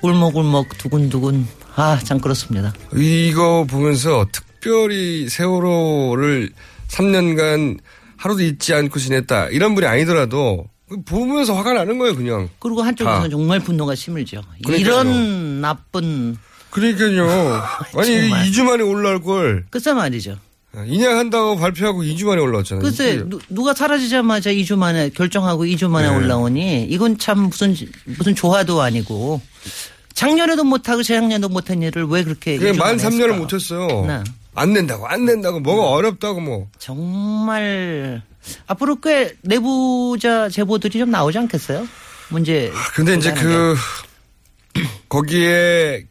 울먹울먹 0.00 0.78
두근두근 0.78 1.46
아, 1.76 1.98
참 2.02 2.18
그렇습니다. 2.18 2.72
이거 2.96 3.66
보면서 3.68 4.26
특별히 4.32 5.28
세월호를 5.28 6.50
3년간 6.88 7.78
하루도 8.16 8.42
잊지 8.42 8.72
않고 8.74 8.98
지냈다. 8.98 9.48
이런 9.48 9.74
분이 9.74 9.86
아니더라도 9.86 10.64
보면서 11.06 11.54
화가 11.54 11.74
나는 11.74 11.98
거예요, 11.98 12.16
그냥. 12.16 12.48
그리고 12.58 12.82
한쪽에서는 12.82 13.22
다. 13.24 13.28
정말 13.30 13.60
분노가 13.60 13.94
심을죠. 13.94 14.40
그러니까요. 14.64 14.76
이런 14.76 15.60
나쁜 15.60 16.36
그러니까요. 16.70 17.62
아니, 17.96 18.06
정말. 18.30 18.44
2주 18.46 18.62
만에 18.64 18.82
올라올 18.82 19.22
걸. 19.22 19.66
글쎄 19.70 19.92
말이죠. 19.92 20.36
인양한다고 20.74 21.56
발표하고 21.56 22.02
2주 22.02 22.26
만에 22.26 22.40
올라왔잖아요. 22.40 22.82
글쎄 22.82 23.22
누, 23.26 23.40
누가 23.48 23.74
사라지자마자 23.74 24.50
2주 24.50 24.76
만에 24.76 25.10
결정하고 25.10 25.64
2주 25.64 25.88
만에 25.88 26.08
네. 26.08 26.14
올라오니 26.14 26.84
이건 26.84 27.18
참 27.18 27.40
무슨 27.40 27.74
무슨 28.04 28.34
조화도 28.34 28.80
아니고 28.80 29.40
작년에도 30.14 30.62
못하고 30.62 31.02
재작년에도 31.02 31.48
못한 31.48 31.82
일을 31.82 32.04
왜 32.04 32.22
그렇게 32.22 32.56
그게 32.56 32.72
2주 32.72 32.78
만 32.78 32.96
만에 32.96 33.02
3년을 33.02 33.18
했을까? 33.20 33.36
못했어요. 33.36 34.06
네. 34.06 34.22
안 34.54 34.72
낸다고, 34.72 35.06
안 35.06 35.24
낸다고, 35.24 35.60
뭐가 35.60 35.90
어렵다고 35.90 36.40
뭐. 36.40 36.68
정말 36.78 38.20
앞으로 38.66 38.96
꽤 39.00 39.34
내부자 39.42 40.48
제보들이 40.48 40.98
좀 40.98 41.10
나오지 41.10 41.38
않겠어요? 41.38 41.86
문제. 42.30 42.72
근데 42.94 43.14
이제 43.14 43.32
그, 43.32 43.76
거기에, 45.08 46.04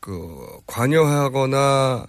그, 0.00 0.36
관여하거나 0.66 2.06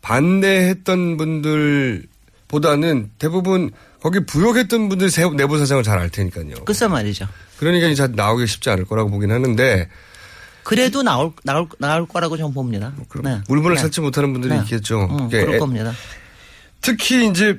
반대했던 0.00 1.16
분들보다는 1.16 3.10
대부분 3.18 3.70
거기 4.00 4.24
부역했던 4.24 4.88
분들이 4.88 5.10
세- 5.10 5.28
내부 5.30 5.58
사정을 5.58 5.82
잘 5.82 5.98
알 5.98 6.08
테니까요. 6.10 6.64
글쎄 6.64 6.86
말이죠. 6.86 7.26
그러니까 7.58 7.88
이제 7.88 8.06
나오기 8.06 8.46
쉽지 8.46 8.70
않을 8.70 8.84
거라고 8.84 9.10
보긴 9.10 9.32
하는데, 9.32 9.88
그래도 10.62 11.02
나올 11.02 11.32
나올 11.44 11.66
나올 11.78 12.06
거라고 12.06 12.36
저는 12.36 12.54
봅니다. 12.54 12.92
네. 13.22 13.40
물건을 13.48 13.76
네. 13.76 13.82
찾지 13.82 14.00
못하는 14.00 14.32
분들이 14.32 14.54
네. 14.54 14.60
있겠죠. 14.60 15.08
음, 15.10 15.28
그럴 15.28 15.54
애- 15.56 15.58
겁니다. 15.58 15.92
특히 16.80 17.26
이제 17.28 17.58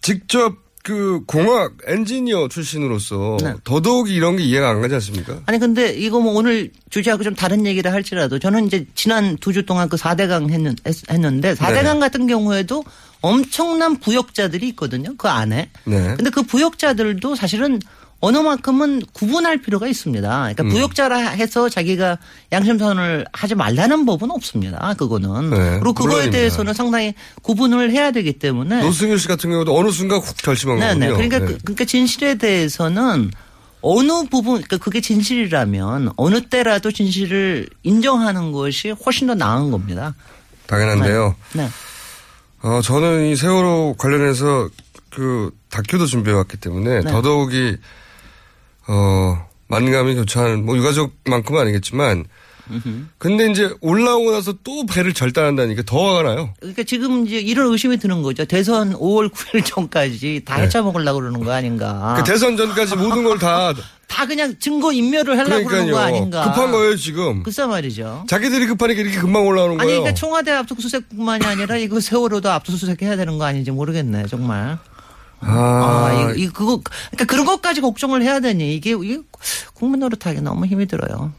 직접 0.00 0.56
그 0.86 1.20
공학 1.26 1.72
엔지니어 1.84 2.46
출신으로서 2.46 3.38
네. 3.42 3.54
더더욱 3.64 4.08
이런 4.08 4.36
게 4.36 4.44
이해가 4.44 4.70
안 4.70 4.80
가지 4.80 4.94
않습니까? 4.94 5.40
아니 5.46 5.58
근데 5.58 5.92
이거 5.92 6.20
뭐 6.20 6.32
오늘 6.34 6.70
주제하고 6.90 7.24
좀 7.24 7.34
다른 7.34 7.66
얘기를 7.66 7.92
할지라도 7.92 8.38
저는 8.38 8.68
이제 8.68 8.86
지난 8.94 9.36
두 9.38 9.52
주 9.52 9.66
동안 9.66 9.88
그 9.88 9.96
4대강 9.96 10.48
했는, 10.48 10.76
했- 10.86 11.10
했는데 11.10 11.54
4대강 11.54 11.94
네. 11.94 11.98
같은 11.98 12.28
경우에도 12.28 12.84
엄청난 13.20 13.96
부역자들이 13.98 14.68
있거든요. 14.68 15.12
그 15.18 15.26
안에. 15.26 15.70
네. 15.86 16.14
근데 16.16 16.30
그 16.30 16.42
부역자들도 16.44 17.34
사실은 17.34 17.80
어느 18.20 18.38
만큼은 18.38 19.02
구분할 19.12 19.58
필요가 19.60 19.86
있습니다. 19.86 20.28
그러니까 20.28 20.62
음. 20.62 20.68
부역자라 20.70 21.18
해서 21.18 21.68
자기가 21.68 22.18
양심선을 22.50 23.26
하지 23.32 23.54
말라는 23.54 24.06
법은 24.06 24.30
없습니다. 24.30 24.94
그거는. 24.98 25.50
네, 25.50 25.56
그리고 25.78 25.92
그거에 25.92 26.06
물론입니다. 26.06 26.30
대해서는 26.30 26.72
상당히 26.72 27.14
구분을 27.42 27.90
해야 27.92 28.10
되기 28.12 28.32
때문에. 28.32 28.82
노승일 28.82 29.18
씨 29.18 29.28
같은 29.28 29.50
경우도 29.50 29.76
어느 29.76 29.90
순간 29.90 30.20
훅 30.20 30.36
결심한 30.38 30.78
네, 30.78 30.94
네. 30.94 31.08
거거든요. 31.08 31.28
그러니까, 31.28 31.38
네. 31.38 31.46
그, 31.46 31.58
그러니까 31.62 31.84
진실에 31.84 32.36
대해서는 32.36 33.30
어느 33.82 34.24
부분, 34.30 34.54
그러니까 34.54 34.78
그게 34.78 35.00
진실이라면 35.00 36.12
어느 36.16 36.40
때라도 36.40 36.90
진실을 36.90 37.68
인정하는 37.82 38.50
것이 38.50 38.90
훨씬 38.90 39.26
더 39.26 39.34
나은 39.34 39.70
겁니다. 39.70 40.14
당연한데요. 40.66 41.36
네. 41.52 41.68
어, 42.62 42.80
저는 42.82 43.26
이 43.26 43.36
세월호 43.36 43.94
관련해서 43.98 44.70
그 45.10 45.50
다큐도 45.70 46.06
준비해왔기 46.06 46.56
때문에 46.56 47.02
네. 47.02 47.10
더더욱이 47.10 47.76
어, 48.88 49.46
만감이 49.68 50.14
교차하는 50.14 50.64
뭐 50.64 50.76
유가족만큼은 50.76 51.60
아니겠지만 51.62 52.24
근데 53.18 53.48
이제 53.48 53.70
올라오고 53.80 54.32
나서 54.32 54.52
또 54.64 54.86
배를 54.86 55.14
절단한다니까 55.14 55.84
더 55.86 56.04
화가 56.08 56.22
나요. 56.24 56.52
그러니까 56.58 56.82
지금 56.82 57.24
이제 57.24 57.38
이런 57.38 57.70
의심이 57.70 57.96
드는 57.96 58.22
거죠. 58.22 58.44
대선 58.44 58.92
5월 58.94 59.32
9일 59.32 59.64
전까지 59.64 60.42
다 60.44 60.56
네. 60.56 60.64
헤쳐먹으려고 60.64 61.20
그러는 61.20 61.44
거 61.44 61.52
아닌가. 61.52 62.14
그 62.18 62.24
대선 62.24 62.56
전까지 62.56 62.96
모든 62.96 63.22
걸 63.22 63.38
다 63.38 63.72
다 64.08 64.24
그냥 64.26 64.54
증거 64.58 64.92
인멸을 64.92 65.36
하려고 65.38 65.64
그러는 65.68 65.92
거. 65.92 65.98
아닌가. 65.98 66.44
급한 66.44 66.72
거예요 66.72 66.96
지금. 66.96 67.42
글쎄 67.44 67.66
말이죠. 67.66 68.24
자기들이 68.28 68.66
급하니까 68.66 69.00
이렇게 69.00 69.18
금방 69.18 69.46
올라오는 69.46 69.72
아니, 69.80 69.86
거예요. 69.86 70.00
그러니까 70.00 70.14
청와대 70.18 70.50
압수수색뿐만이 70.52 71.44
아니라 71.44 71.76
이거 71.76 72.00
세월호도 72.00 72.50
압수수색 72.50 73.02
해야 73.02 73.16
되는 73.16 73.36
거 73.38 73.44
아닌지 73.44 73.70
모르겠네, 73.70 74.26
정말. 74.26 74.78
아, 75.40 76.08
아, 76.08 76.12
이거, 76.22 76.34
이거 76.34 76.52
그거 76.52 76.80
그러니까 77.10 77.24
그런 77.26 77.44
것까지 77.46 77.80
걱정을 77.80 78.22
해야 78.22 78.40
되니 78.40 78.74
이게 78.74 78.90
이게 79.02 79.20
국민 79.74 80.00
노릇하기 80.00 80.40
너무 80.40 80.66
힘이 80.66 80.86
들어요. 80.86 81.32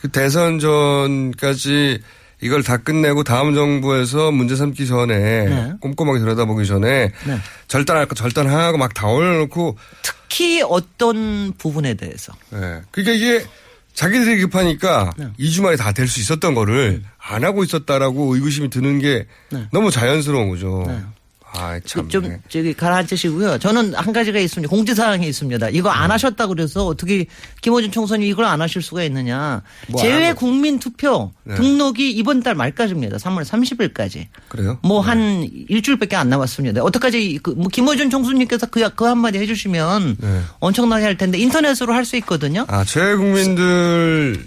그 0.00 0.08
대선 0.10 0.58
전까지 0.58 2.00
이걸 2.42 2.62
다 2.62 2.76
끝내고 2.76 3.24
다음 3.24 3.54
정부에서 3.54 4.30
문제 4.30 4.56
삼기 4.56 4.86
전에 4.86 5.14
네. 5.46 5.72
꼼꼼하게 5.80 6.18
들여다보기 6.20 6.66
전에 6.66 7.10
네. 7.26 7.38
절단할 7.66 8.06
거 8.06 8.14
절단하고 8.14 8.76
막 8.78 8.92
다 8.94 9.06
올려놓고 9.08 9.76
특히 10.02 10.62
어떤 10.62 11.52
부분에 11.56 11.94
대해서 11.94 12.32
네. 12.50 12.82
그러니까 12.90 13.14
이게 13.14 13.44
자기들이 13.94 14.38
급하니까 14.42 15.12
네. 15.16 15.28
2주 15.40 15.62
만에 15.62 15.76
다 15.76 15.92
될 15.92 16.06
수 16.06 16.20
있었던 16.20 16.54
거를 16.54 17.02
안 17.18 17.42
하고 17.44 17.64
있었다라고 17.64 18.34
의구심이 18.34 18.68
드는 18.68 18.98
게 18.98 19.26
네. 19.50 19.66
너무 19.72 19.90
자연스러운 19.90 20.50
거죠. 20.50 20.84
네. 21.54 21.60
아, 21.60 21.80
참. 21.84 22.08
좀 22.08 22.24
네. 22.24 22.40
저기 22.48 22.74
가라앉으시고요. 22.74 23.58
저는 23.58 23.94
한 23.94 24.12
가지가 24.12 24.38
있습니다. 24.38 24.68
공지 24.70 24.94
사항이 24.94 25.26
있습니다. 25.26 25.70
이거 25.70 25.88
안 25.90 26.10
하셨다고 26.10 26.54
그래서 26.54 26.86
어떻게 26.86 27.26
김호준 27.62 27.92
총선이 27.92 28.26
이걸 28.28 28.44
안 28.44 28.60
하실 28.60 28.82
수가 28.82 29.04
있느냐. 29.04 29.62
뭐 29.88 30.00
제외 30.00 30.32
국민 30.32 30.78
투표 30.78 31.32
네. 31.44 31.54
등록이 31.54 32.10
이번 32.10 32.42
달 32.42 32.54
말까지입니다. 32.54 33.16
3월 33.18 33.44
30일까지. 33.44 34.26
그래요? 34.48 34.78
뭐한 34.82 35.48
일주일밖에 35.68 36.16
안 36.16 36.28
남았습니다. 36.28 36.82
어떡하지? 36.82 37.40
그, 37.42 37.50
뭐 37.50 37.68
김호준 37.68 38.10
총수님께서 38.10 38.66
그, 38.66 38.88
그 38.94 39.04
한마디 39.04 39.38
해주시면 39.38 40.16
네. 40.20 40.40
엄청나게 40.60 41.04
할 41.04 41.16
텐데 41.16 41.38
인터넷으로 41.38 41.92
할 41.92 42.06
수 42.06 42.16
있거든요. 42.18 42.64
아, 42.68 42.84
재국민들 42.84 44.44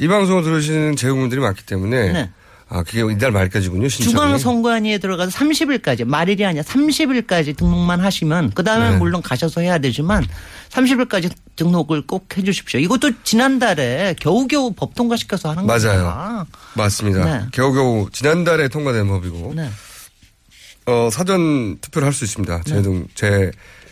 이 0.00 0.08
방송을 0.08 0.42
들으시는 0.42 0.96
재국민들이 0.96 1.40
많기 1.40 1.66
때문에 1.66 2.12
네. 2.12 2.30
아, 2.70 2.82
그게 2.82 3.00
이달 3.12 3.30
말까지군요. 3.32 3.88
신청이. 3.88 4.12
중앙선관위에 4.14 4.98
들어가서 4.98 5.30
30일까지 5.38 6.04
말일이 6.04 6.44
아니라 6.44 6.62
30일까지 6.64 7.56
등록만 7.56 8.00
하시면 8.00 8.50
그 8.54 8.62
다음에 8.62 8.90
네. 8.90 8.96
물론 8.98 9.22
가셔서 9.22 9.62
해야 9.62 9.78
되지만 9.78 10.26
30일까지 10.68 11.32
등록을 11.56 12.06
꼭 12.06 12.36
해 12.36 12.42
주십시오. 12.42 12.78
이것도 12.78 13.22
지난달에 13.24 14.14
겨우겨우 14.20 14.74
법 14.74 14.94
통과시켜서 14.94 15.50
하는 15.50 15.66
겁니다. 15.66 15.88
맞아요. 15.92 16.46
맞습니다. 16.74 17.24
네. 17.24 17.46
겨우겨우 17.52 18.10
지난달에 18.12 18.68
통과된 18.68 19.08
법이고 19.08 19.54
네. 19.56 19.70
어, 20.86 21.08
사전 21.10 21.78
투표를 21.80 22.06
할 22.06 22.12
수 22.12 22.24
있습니다. 22.24 22.62
제, 22.66 22.82
등, 22.82 23.06
제 23.14 23.50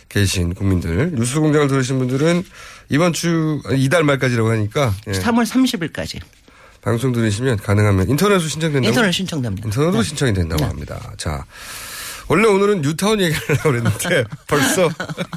계신 0.09 0.53
국민들. 0.53 1.11
뉴스 1.15 1.39
공장을 1.39 1.67
들으신 1.67 1.97
분들은 1.99 2.43
이번 2.89 3.11
주, 3.13 3.61
이달 3.75 4.03
말까지라고 4.03 4.49
하니까. 4.51 4.93
예, 5.07 5.11
3월 5.11 5.45
30일까지 5.45 6.19
방송 6.81 7.11
들으시면 7.11 7.57
가능하면 7.57 8.09
인터넷으로 8.09 8.47
신청된다고? 8.47 8.87
인터넷 8.87 9.11
신청됩니다. 9.11 9.67
인터넷으로 9.67 10.01
네. 10.03 10.07
신청이 10.07 10.33
된다고 10.33 10.61
네. 10.61 10.67
합니다. 10.67 11.11
자. 11.17 11.43
원래 12.29 12.45
오늘은 12.45 12.81
뉴타운 12.81 13.21
얘기를 13.21 13.39
하려고 13.47 13.69
그랬는데 13.69 14.25
벌써 14.47 14.89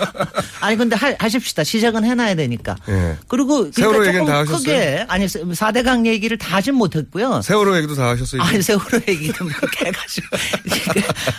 아니 0.61 0.76
근데 0.76 0.97
하, 0.97 1.14
하십시다. 1.20 1.62
시작은 1.62 2.05
해놔야 2.05 2.34
되니까. 2.34 2.74
예. 2.88 3.16
그리고 3.28 3.70
세월호 3.70 3.99
그러니까 4.01 4.07
얘기는 4.09 4.26
조금 4.26 4.26
다 4.26 4.38
하셨어요? 4.41 4.59
크게 4.59 5.07
아니 5.09 5.26
4대강 5.26 6.07
얘기를 6.07 6.36
다 6.36 6.57
하진 6.57 6.74
못했고요. 6.74 7.43
세월호 7.43 7.76
얘기도 7.76 7.95
다 7.95 8.09
하셨어요. 8.09 8.43
이제? 8.43 8.51
아니 8.53 8.61
세월호 8.62 9.01
얘기도 9.07 9.45
그렇게 9.47 9.86
해가지고 9.86 10.26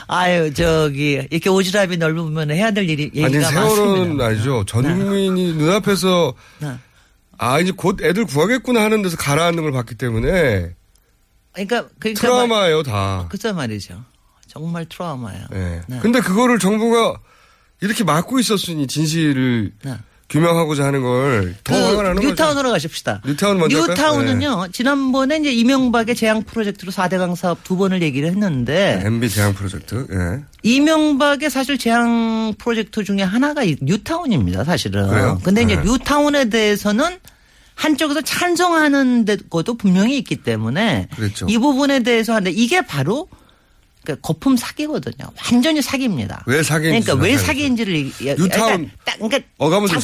아유 0.07 0.53
저기 0.53 1.21
이렇게 1.29 1.49
오지랖이 1.49 1.97
넓으면 1.97 2.51
해야 2.51 2.71
될 2.71 2.89
일이 2.89 3.11
얘기가 3.13 3.25
아니 3.25 3.41
세월호는 3.41 3.97
많습니다. 4.17 4.25
아니죠. 4.27 4.63
전 4.65 4.83
국민이 4.83 5.51
눈앞에서 5.53 6.33
네. 6.59 6.69
아 7.43 7.59
이제 7.59 7.71
곧 7.75 7.99
애들 8.03 8.25
구하겠구나 8.25 8.83
하는 8.83 9.01
데서 9.01 9.17
가라앉는 9.17 9.63
걸 9.63 9.71
봤기 9.71 9.95
때문에 9.95 10.75
그러니까 11.53 11.87
그러니까 11.97 12.21
트라우마예요 12.21 12.83
다. 12.83 13.25
그죠 13.29 13.51
말이죠. 13.51 14.05
정말 14.45 14.85
트라우마예요. 14.85 15.47
예. 15.53 15.81
네. 15.87 15.99
근데 16.01 16.19
그거를 16.21 16.59
정부가 16.59 17.19
이렇게 17.81 18.03
막고 18.03 18.37
있었으니 18.39 18.85
진실을 18.85 19.73
네. 19.83 19.97
규명하고자 20.31 20.85
하는 20.85 21.01
걸 21.01 21.41
더 21.41 21.71
그 21.71 22.01
나는 22.01 22.15
거죠. 22.15 22.29
뉴타운으로 22.29 22.71
가십시다. 22.71 23.21
뉴타운 23.25 23.59
먼저? 23.59 23.77
뉴타운은요 23.77 24.69
지난번에 24.71 25.37
이제 25.37 25.51
이명박의 25.51 26.15
재앙 26.15 26.43
프로젝트로 26.43 26.91
4대강 26.91 27.35
사업 27.35 27.63
두 27.63 27.75
번을 27.75 28.01
얘기를 28.01 28.29
했는데 28.29 29.01
MB 29.03 29.29
재앙 29.29 29.53
프로젝트. 29.53 30.07
예. 30.09 30.43
이명박의 30.63 31.49
사실 31.49 31.77
재앙 31.77 32.53
프로젝트 32.57 33.03
중에 33.03 33.21
하나가 33.21 33.63
이 33.63 33.75
뉴타운입니다, 33.81 34.63
사실은. 34.63 35.09
그래요? 35.09 35.39
근데 35.43 35.63
이제 35.63 35.75
네. 35.75 35.83
뉴타운에 35.83 36.49
대해서는 36.49 37.17
한쪽에서 37.75 38.21
찬성하는 38.21 39.25
것도 39.49 39.75
분명히 39.75 40.17
있기 40.19 40.37
때문에 40.37 41.07
그랬죠. 41.15 41.47
이 41.49 41.57
부분에 41.57 42.03
대해서 42.03 42.33
하는데 42.33 42.51
이게 42.51 42.81
바로 42.81 43.27
그러니까 44.03 44.21
거품 44.27 44.57
사기거든요. 44.57 45.29
완전히 45.51 45.81
사기입니다. 45.81 46.43
왜 46.47 46.63
사기인지 46.63 47.05
그러니까 47.05 47.23
왜. 47.23 47.37
사기인지를 47.37 47.95
얘기- 47.95 48.11
뉴타운 48.25 48.47
그러니까, 48.49 48.93
딱- 49.05 49.17
그러니까 49.19 49.39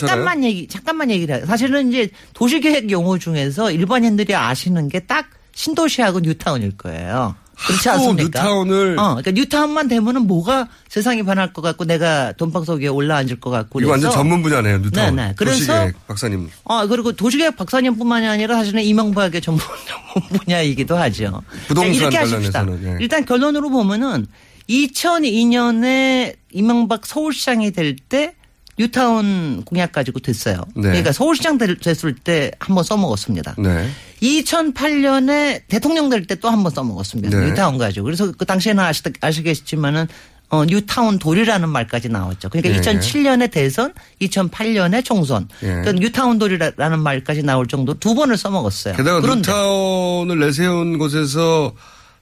잠깐만. 0.07 0.43
얘기 0.43 0.67
잠깐만 0.67 1.09
얘기를 1.11 1.35
해요. 1.35 1.45
사실은 1.47 1.89
이제 1.89 2.09
도시계획 2.33 2.91
용어 2.91 3.17
중에서 3.17 3.71
일반인들이 3.71 4.35
아시는 4.35 4.89
게 4.89 4.99
딱 5.07 5.29
신도시하고 5.55 6.19
뉴타운일 6.19 6.77
거예요. 6.77 7.35
그렇지 7.65 7.89
않습니까? 7.89 8.39
뉴타운을 8.41 8.99
어, 8.99 9.15
그러니까 9.15 9.31
뉴타운만 9.31 9.87
되면은 9.87 10.27
뭐가 10.27 10.67
세상이 10.89 11.23
변할 11.23 11.53
것 11.53 11.61
같고 11.61 11.85
내가 11.85 12.31
돈방석 12.33 12.81
위에 12.81 12.87
올라앉을 12.87 13.39
것 13.39 13.49
같고 13.49 13.81
이거 13.81 13.91
완전 13.91 14.11
전문 14.11 14.41
분야네요. 14.43 14.77
뉴타운. 14.77 15.15
네, 15.15 15.27
네. 15.27 15.33
그래서 15.35 15.89
박사님. 16.07 16.49
어, 16.65 16.85
그리고 16.87 17.11
도시계획 17.13 17.57
박사님뿐만이 17.57 18.27
아니라 18.27 18.55
사실은 18.57 18.83
이명박의 18.83 19.41
전문 19.41 19.61
분야이기도 20.45 20.95
하죠. 20.97 21.41
부동산 21.67 21.93
자, 21.93 21.99
이렇게 21.99 22.17
하십시다. 22.17 22.65
예. 22.83 22.97
일단 22.99 23.25
결론으로 23.25 23.69
보면은 23.69 24.27
2002년에 24.69 26.35
이명박 26.51 27.05
서울시장이 27.05 27.71
될 27.71 27.95
때 28.09 28.33
뉴타운 28.79 29.63
공약 29.65 29.91
가지고 29.91 30.19
됐어요. 30.19 30.61
네. 30.75 30.83
그러니까 30.83 31.11
서울시장 31.11 31.57
될- 31.57 31.79
됐을 31.79 32.13
때 32.13 32.51
한번 32.59 32.83
써먹었습니다. 32.83 33.55
네. 33.57 33.89
2008년에 34.21 35.61
대통령 35.67 36.09
될 36.09 36.25
때 36.25 36.35
또 36.35 36.49
한 36.49 36.63
번 36.63 36.71
써먹었습니다. 36.71 37.29
네. 37.37 37.45
뉴타운 37.47 37.77
가지고. 37.77 38.05
그래서 38.05 38.31
그 38.37 38.45
당시에는 38.45 38.83
아시, 38.83 39.01
아시겠지만은 39.21 40.07
어, 40.49 40.63
뉴타운 40.65 41.19
돌이라는 41.19 41.67
말까지 41.67 42.07
나왔죠. 42.09 42.47
그러니까 42.49 42.73
예. 42.73 42.79
2007년에 42.79 43.51
대선, 43.51 43.93
2008년에 44.21 45.03
총선. 45.03 45.47
예. 45.61 45.67
그러니까 45.67 45.91
뉴타운 45.93 46.37
돌이라는 46.39 46.99
말까지 46.99 47.43
나올 47.43 47.67
정도로 47.67 47.99
두 47.99 48.15
번을 48.15 48.37
써먹었어요. 48.37 48.95
게다가 48.95 49.19
그런데 49.21 49.51
뉴타운을 49.51 50.39
내세운 50.39 50.97
곳에서 50.97 51.73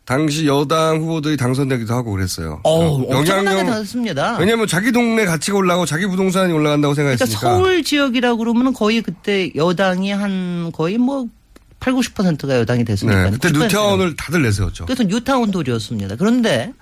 당시 0.06 0.46
여당 0.48 1.02
후보들이 1.02 1.38
당선되기도 1.38 1.93
하고 1.93 2.12
그랬어요. 2.12 2.62
어우, 2.64 3.06
엄청나게 3.12 3.60
영향력- 3.62 3.66
다녔습니다. 3.68 4.38
왜냐하면 4.39 4.68
자기 4.68 4.91
동네 4.91 5.26
가치가 5.26 5.58
올라가고 5.58 5.86
자기 5.86 6.06
부동산이 6.08 6.52
올라간다고 6.52 6.93
그러니까 6.96 7.18
생각했으니까. 7.26 7.58
서울 7.58 7.84
지역이라고 7.84 8.38
그러면 8.38 8.74
거의 8.74 9.02
그때 9.02 9.52
여당이 9.56 10.12
한 10.12 10.72
거의 10.72 10.98
뭐 11.00 11.28
8, 11.86 11.93
90%가 11.93 12.57
여당이 12.57 12.83
됐으니까. 12.83 13.25
네. 13.25 13.29
그때 13.29 13.49
90%. 13.49 13.61
뉴타운을 13.61 14.15
다들 14.15 14.41
내세웠죠. 14.41 14.86
그래서 14.86 15.03
뉴타운 15.03 15.51
돌이었습니다. 15.51 16.15
그런데 16.15 16.73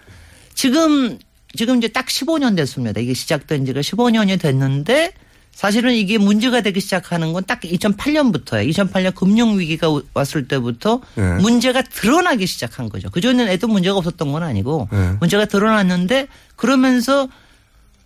지금 0.54 1.20
지금 1.56 1.78
이제 1.78 1.90
딱 1.90 2.06
15년 2.06 2.56
됐습니다. 2.56 3.02
이게 3.02 3.14
시작된 3.14 3.66
지가 3.66 3.82
15년이 3.82 4.40
됐는데 4.40 5.12
사실은 5.52 5.94
이게 5.94 6.18
문제가 6.18 6.62
되기 6.62 6.80
시작하는 6.80 7.34
건 7.34 7.44
딱 7.44 7.60
2008년부터예요. 7.60 8.70
2008년 8.72 9.14
금융 9.14 9.60
위기가 9.60 9.90
왔을 10.14 10.48
때부터 10.48 11.02
네. 11.16 11.34
문제가 11.34 11.82
드러나기 11.82 12.48
시작한 12.48 12.88
거죠. 12.88 13.10
그전에도 13.10 13.68
문제가 13.68 13.98
없었던 13.98 14.32
건 14.32 14.42
아니고 14.42 14.88
네. 14.90 15.18
문제가 15.20 15.44
드러났는데 15.46 16.28
그러면서 16.56 17.28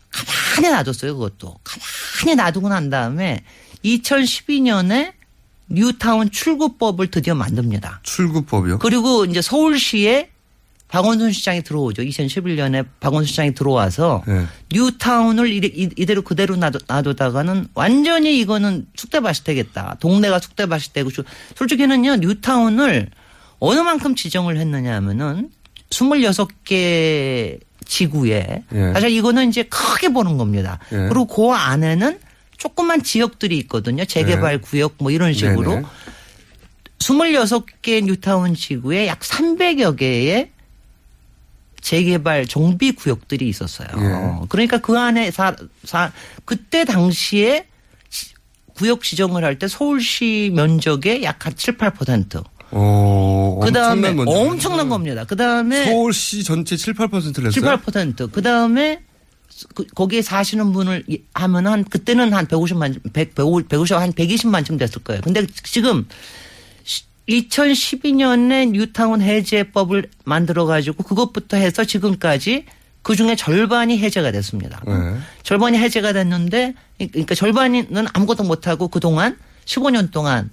가만히 0.09 0.73
놔뒀어요. 0.73 1.13
그것도 1.13 1.59
가만히 1.63 2.35
놔두고 2.35 2.69
난 2.69 2.89
다음에 2.89 3.43
2012년에 3.85 5.16
뉴타운 5.69 6.31
출구법을 6.31 7.07
드디어 7.11 7.35
만듭니다. 7.35 7.99
출구법이요. 8.03 8.79
그리고 8.79 9.25
이제 9.25 9.41
서울시에 9.41 10.29
박원순 10.87 11.33
시장이 11.33 11.63
들어오죠. 11.63 12.01
2011년에 12.03 12.85
박원순 13.01 13.27
시장이 13.27 13.53
들어와서 13.53 14.23
네. 14.25 14.45
뉴타운을 14.73 15.49
이래- 15.51 15.67
이- 15.67 15.89
이대로 15.97 16.21
그대로 16.21 16.55
놔두, 16.55 16.79
놔두 16.87 17.15
다가는 17.15 17.67
완전히 17.73 18.39
이거는 18.39 18.87
쑥대밭이 18.95 19.39
되겠다. 19.43 19.97
동네가 19.99 20.39
쑥대밭이 20.39 20.83
되고 20.93 21.09
주- 21.11 21.23
솔직히는요 21.55 22.17
뉴타운을 22.17 23.09
어느 23.59 23.79
만큼 23.81 24.15
지정을 24.15 24.57
했느냐 24.57 24.95
하면은 24.95 25.49
26개 25.89 27.59
지구에 27.85 28.63
예. 28.73 28.93
사실 28.93 29.09
이거는 29.11 29.49
이제 29.49 29.63
크게 29.63 30.09
보는 30.09 30.37
겁니다. 30.37 30.79
예. 30.93 30.97
그리고 31.09 31.25
그 31.25 31.51
안에는 31.53 32.19
조그만 32.57 33.03
지역들이 33.03 33.57
있거든요. 33.59 34.03
재개발 34.05 34.61
구역 34.61 34.95
뭐 34.99 35.11
이런 35.11 35.33
식으로 35.33 35.69
네네. 35.75 35.85
26개 36.99 38.03
뉴타운 38.03 38.55
지구에 38.55 39.07
약 39.07 39.19
300여 39.19 39.95
개의 39.97 40.51
재개발 41.81 42.47
정비 42.47 42.91
구역들이 42.93 43.47
있었어요. 43.47 43.87
예. 43.97 44.47
그러니까 44.49 44.79
그 44.79 44.97
안에 44.97 45.31
사, 45.31 45.55
사 45.85 46.11
그때 46.43 46.83
당시에 46.85 47.67
지- 48.09 48.33
구역 48.75 49.03
지정을 49.03 49.43
할 49.43 49.59
때 49.59 49.67
서울시 49.67 50.51
면적의 50.55 51.23
약 51.23 51.45
한 51.45 51.55
7, 51.55 51.77
8%. 51.77 52.43
오, 52.71 53.61
그 53.63 53.71
다음에 53.71 54.09
엄청난. 54.09 54.27
엄청난 54.47 54.89
겁니다. 54.89 55.23
그 55.23 55.35
다음에 55.37 55.85
서울시 55.85 56.43
전체 56.43 56.75
7, 56.75 56.95
8%를 56.95 57.47
했어요. 57.47 57.51
7, 57.51 57.63
8%. 57.63 58.31
그 58.31 58.41
다음에 58.41 58.97
그, 58.97 59.06
거기에 59.95 60.21
사시는 60.21 60.71
분을 60.71 61.03
이- 61.07 61.21
하면 61.33 61.67
한 61.67 61.83
그때는 61.83 62.33
한 62.33 62.45
150만 62.47 63.11
100, 63.13 63.35
150, 63.35 63.67
150, 63.69 63.97
한 63.97 64.11
120만쯤 64.13 64.77
됐을 64.77 65.03
거예요. 65.03 65.21
근데 65.23 65.45
지금 65.63 66.05
2012년에 67.27 68.71
뉴타운 68.71 69.21
해제법을 69.21 70.09
만들어 70.23 70.65
가지고 70.65 71.03
그것부터 71.03 71.57
해서 71.57 71.83
지금까지 71.83 72.65
그 73.01 73.15
중에 73.15 73.35
절반이 73.35 73.97
해제가 73.99 74.31
됐습니다. 74.31 74.81
네. 74.85 74.93
절반이 75.43 75.77
해제가 75.77 76.13
됐는데 76.13 76.73
그러니까 76.97 77.35
절반은 77.35 78.07
아무것도 78.13 78.43
못 78.43 78.67
하고 78.67 78.87
그동안 78.87 79.37
15년 79.65 80.11
동안 80.11 80.49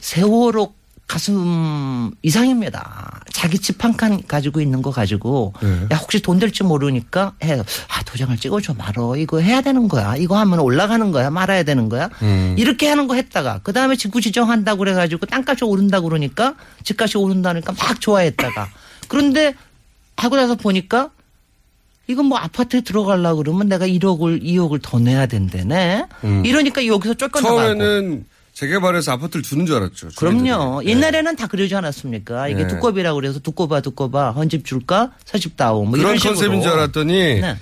세월호 0.00 0.74
가슴 1.06 2.10
이상입니다. 2.22 3.20
자기 3.30 3.58
집 3.58 3.84
한 3.84 3.94
칸 3.96 4.22
가지고 4.26 4.60
있는 4.60 4.80
거 4.82 4.90
가지고 4.90 5.52
네. 5.62 5.86
야 5.92 5.96
혹시 5.96 6.20
돈 6.22 6.38
될지 6.38 6.62
모르니까 6.64 7.34
해. 7.44 7.58
아 7.88 8.02
도장을 8.04 8.36
찍어줘 8.38 8.74
말어. 8.74 9.16
이거 9.16 9.38
해야 9.40 9.60
되는 9.60 9.86
거야. 9.88 10.16
이거 10.16 10.38
하면 10.38 10.60
올라가는 10.60 11.10
거야. 11.12 11.30
말아야 11.30 11.62
되는 11.62 11.88
거야. 11.88 12.08
음. 12.22 12.54
이렇게 12.58 12.88
하는 12.88 13.06
거 13.06 13.14
했다가 13.14 13.60
그 13.62 13.72
다음에 13.72 13.96
지구 13.96 14.20
지정한다고 14.20 14.78
그래가지고 14.78 15.26
땅값이 15.26 15.64
오른다 15.64 16.00
그러니까 16.00 16.54
집값이 16.84 17.18
오른다니까 17.18 17.72
막 17.78 18.00
좋아했다가 18.00 18.68
그런데 19.08 19.54
하고 20.16 20.36
나서 20.36 20.54
보니까 20.54 21.10
이건 22.06 22.26
뭐 22.26 22.38
아파트에 22.38 22.80
들어가려고 22.82 23.38
그러면 23.42 23.68
내가 23.68 23.86
1억을 23.86 24.42
2억을 24.42 24.80
더 24.82 24.98
내야 24.98 25.26
된다네. 25.26 26.06
음. 26.24 26.44
이러니까 26.46 26.86
여기서 26.86 27.14
쫓겨나가고. 27.14 27.60
처음에는 27.60 28.24
재개발해서 28.54 29.12
아파트를 29.12 29.42
주는 29.42 29.66
줄 29.66 29.76
알았죠. 29.76 30.08
그럼요. 30.16 30.80
주민들이. 30.82 30.90
옛날에는 30.90 31.36
다 31.36 31.46
그러지 31.48 31.74
않았습니까? 31.74 32.48
이게 32.48 32.62
네. 32.62 32.68
두꺼비라고 32.68 33.16
그래서 33.20 33.40
두꺼봐 33.40 33.80
두꺼봐 33.80 34.30
헌집 34.30 34.64
줄까 34.64 35.12
서집 35.24 35.56
다오 35.56 35.84
뭐 35.84 35.98
그런. 35.98 36.16
컨셉인 36.16 36.62
줄 36.62 36.70
알았더니 36.70 37.40
네. 37.40 37.56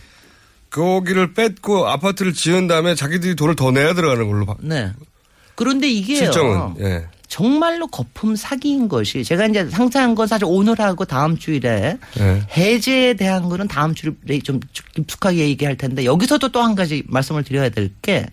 거기를 0.70 1.32
뺏고 1.34 1.86
아파트를 1.88 2.32
지은 2.34 2.66
다음에 2.66 2.95
자기들이 2.95 3.36
돈을 3.36 3.57
더 3.57 3.70
내야 3.70 3.95
들어가는 3.95 4.26
걸로 4.28 4.47
봐. 4.47 4.55
네. 4.61 4.93
그런데 5.55 5.88
이게요. 5.88 6.16
실정은 6.18 6.74
예. 6.80 7.07
정말로 7.28 7.86
거품 7.86 8.36
사기인 8.36 8.88
것이 8.88 9.24
제가 9.24 9.47
이제 9.47 9.66
상세한 9.70 10.14
건 10.14 10.26
사실 10.26 10.45
오늘하고 10.47 11.07
다음 11.07 11.38
주일에 11.38 11.99
예. 12.20 12.43
해제에 12.57 13.14
대한 13.14 13.49
거는 13.49 13.68
다음 13.68 13.95
주일에 13.95 14.38
좀 14.43 14.61
깊숙하게 14.95 15.38
얘기할 15.49 15.76
텐데 15.76 16.05
여기서도 16.05 16.51
또 16.51 16.61
한 16.62 16.74
가지 16.74 17.03
말씀을 17.07 17.45
드려야 17.45 17.70
될 17.70 17.90
게 18.03 18.26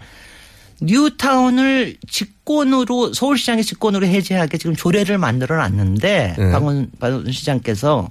뉴타운을 0.82 1.98
직권으로 2.10 3.14
서울시장의 3.14 3.64
직권으로 3.64 4.06
해제하게 4.08 4.58
지금 4.58 4.76
조례를 4.76 5.18
만들어 5.18 5.58
놨는데 5.58 6.36
네. 6.38 6.52
박원, 6.52 6.90
박원 7.00 7.32
시장께서 7.32 8.10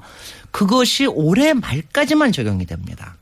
그것이 0.51 1.07
올해 1.07 1.55
말까지만 1.55 2.33
적용이 2.33 2.67
됩니다. 2.67 3.17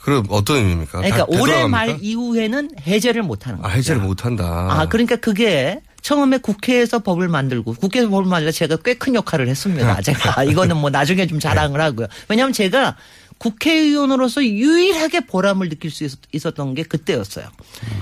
그럼 0.00 0.24
어떤 0.30 0.56
의미입니까? 0.56 0.98
그러니까 0.98 1.18
다 1.18 1.26
올해? 1.28 1.66
말 1.68 1.96
이후에는 2.00 2.70
해제를 2.84 3.22
못 3.22 3.46
하는 3.46 3.60
아, 3.60 3.62
거예요. 3.62 3.76
해제를 3.78 4.02
못 4.02 4.24
한다. 4.24 4.66
아, 4.70 4.88
그러니까 4.88 5.14
그게 5.16 5.80
처음에 6.00 6.38
국회에서 6.38 6.98
법을 6.98 7.28
만들고 7.28 7.74
국회에서 7.74 8.08
법을 8.08 8.24
만들어 8.28 8.50
제가 8.50 8.76
꽤 8.78 8.94
큰 8.94 9.14
역할을 9.14 9.48
했습니다. 9.48 10.00
제가 10.02 10.42
이거는 10.42 10.76
뭐 10.76 10.90
나중에 10.90 11.28
좀 11.28 11.38
자랑을 11.38 11.80
하고요. 11.80 12.08
왜냐하면 12.28 12.52
제가 12.52 12.96
국회의원으로서 13.42 14.44
유일하게 14.44 15.26
보람을 15.26 15.68
느낄 15.68 15.90
수 15.90 16.04
있었, 16.04 16.20
있었던 16.30 16.74
게 16.74 16.84
그때였어요. 16.84 17.48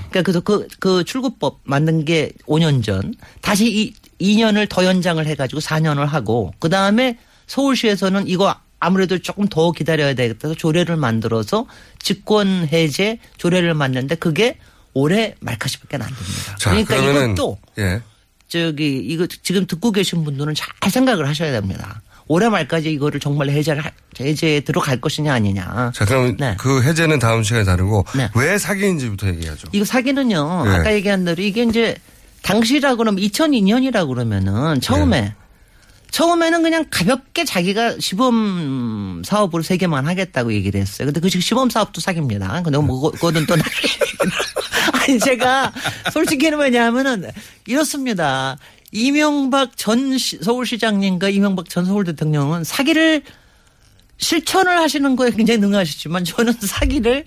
그러니까 0.09 0.21
그래서 0.21 0.39
그, 0.39 0.67
그 0.79 1.03
출구법 1.03 1.61
만든 1.63 2.05
게 2.05 2.31
5년 2.45 2.83
전 2.83 3.15
다시 3.41 3.65
이 3.65 3.93
2년을 4.21 4.69
더 4.69 4.85
연장을 4.85 5.25
해가지고 5.25 5.59
4년을 5.59 6.05
하고 6.05 6.53
그 6.59 6.69
다음에 6.69 7.17
서울시에서는 7.47 8.27
이거 8.27 8.55
아무래도 8.79 9.17
조금 9.17 9.47
더 9.47 9.71
기다려야 9.71 10.13
되겠다 10.13 10.47
해서 10.47 10.55
조례를 10.55 10.95
만들어서 10.95 11.65
직권 11.97 12.67
해제 12.71 13.17
조례를 13.37 13.73
만드는데 13.73 14.15
그게 14.15 14.57
올해 14.93 15.35
말까지밖에 15.39 15.97
안 15.97 16.03
됩니다. 16.03 16.55
자, 16.59 16.69
그러니까 16.69 16.95
그러면은 16.97 17.31
이것도 17.31 17.57
예. 17.79 18.01
저기 18.47 18.97
이거 18.97 19.25
지금 19.25 19.65
듣고 19.65 19.91
계신 19.91 20.23
분들은 20.23 20.53
잘 20.53 20.91
생각을 20.91 21.27
하셔야 21.27 21.51
됩니다. 21.51 22.01
올해 22.27 22.49
말까지 22.49 22.91
이거를 22.91 23.19
정말 23.19 23.49
해제를 23.49 23.83
하- 23.85 23.91
해제에 24.19 24.61
들어갈 24.61 24.99
것이냐 25.01 25.33
아니냐. 25.33 25.91
자, 25.93 26.05
그럼 26.05 26.37
네. 26.37 26.55
그 26.59 26.81
해제는 26.83 27.19
다음 27.19 27.43
시간에 27.43 27.63
다루고 27.65 28.05
네. 28.15 28.29
왜 28.35 28.57
사기인지부터 28.57 29.27
얘기하죠. 29.27 29.67
이거 29.71 29.83
사기는요. 29.85 30.63
네. 30.65 30.69
아까 30.71 30.93
얘기한 30.93 31.25
대로 31.25 31.41
이게 31.41 31.63
이제 31.63 31.95
당시라 32.43 32.95
그러면 32.95 33.21
2002년이라 33.23 34.07
그러면은 34.07 34.79
처음에 34.81 35.21
네. 35.21 35.35
처음에는 36.11 36.61
그냥 36.61 36.85
가볍게 36.91 37.45
자기가 37.45 37.95
시범 37.99 39.21
사업으로 39.25 39.63
세 39.63 39.77
개만 39.77 40.07
하겠다고 40.07 40.51
얘기를 40.53 40.81
했어요. 40.81 41.05
근데 41.05 41.21
그 41.21 41.29
시범 41.29 41.69
사업도 41.69 42.01
사기입니다. 42.01 42.61
근데 42.63 42.77
뭐 42.79 42.99
그거- 42.99 43.11
그거는 43.11 43.45
또 43.45 43.55
아니 44.93 45.19
제가 45.19 45.71
솔직히는 46.11 46.57
뭐냐면은 46.57 47.29
이렇습니다. 47.65 48.57
이명박 48.91 49.77
전 49.77 50.17
시- 50.17 50.39
서울시장님과 50.41 51.29
이명박 51.29 51.69
전 51.69 51.85
서울 51.85 52.03
대통령은 52.03 52.63
사기를 52.63 53.23
실천을 54.17 54.77
하시는 54.77 55.15
거에 55.15 55.31
굉장히 55.31 55.59
능하시지만 55.59 56.23
저는 56.25 56.53
사기를 56.61 57.23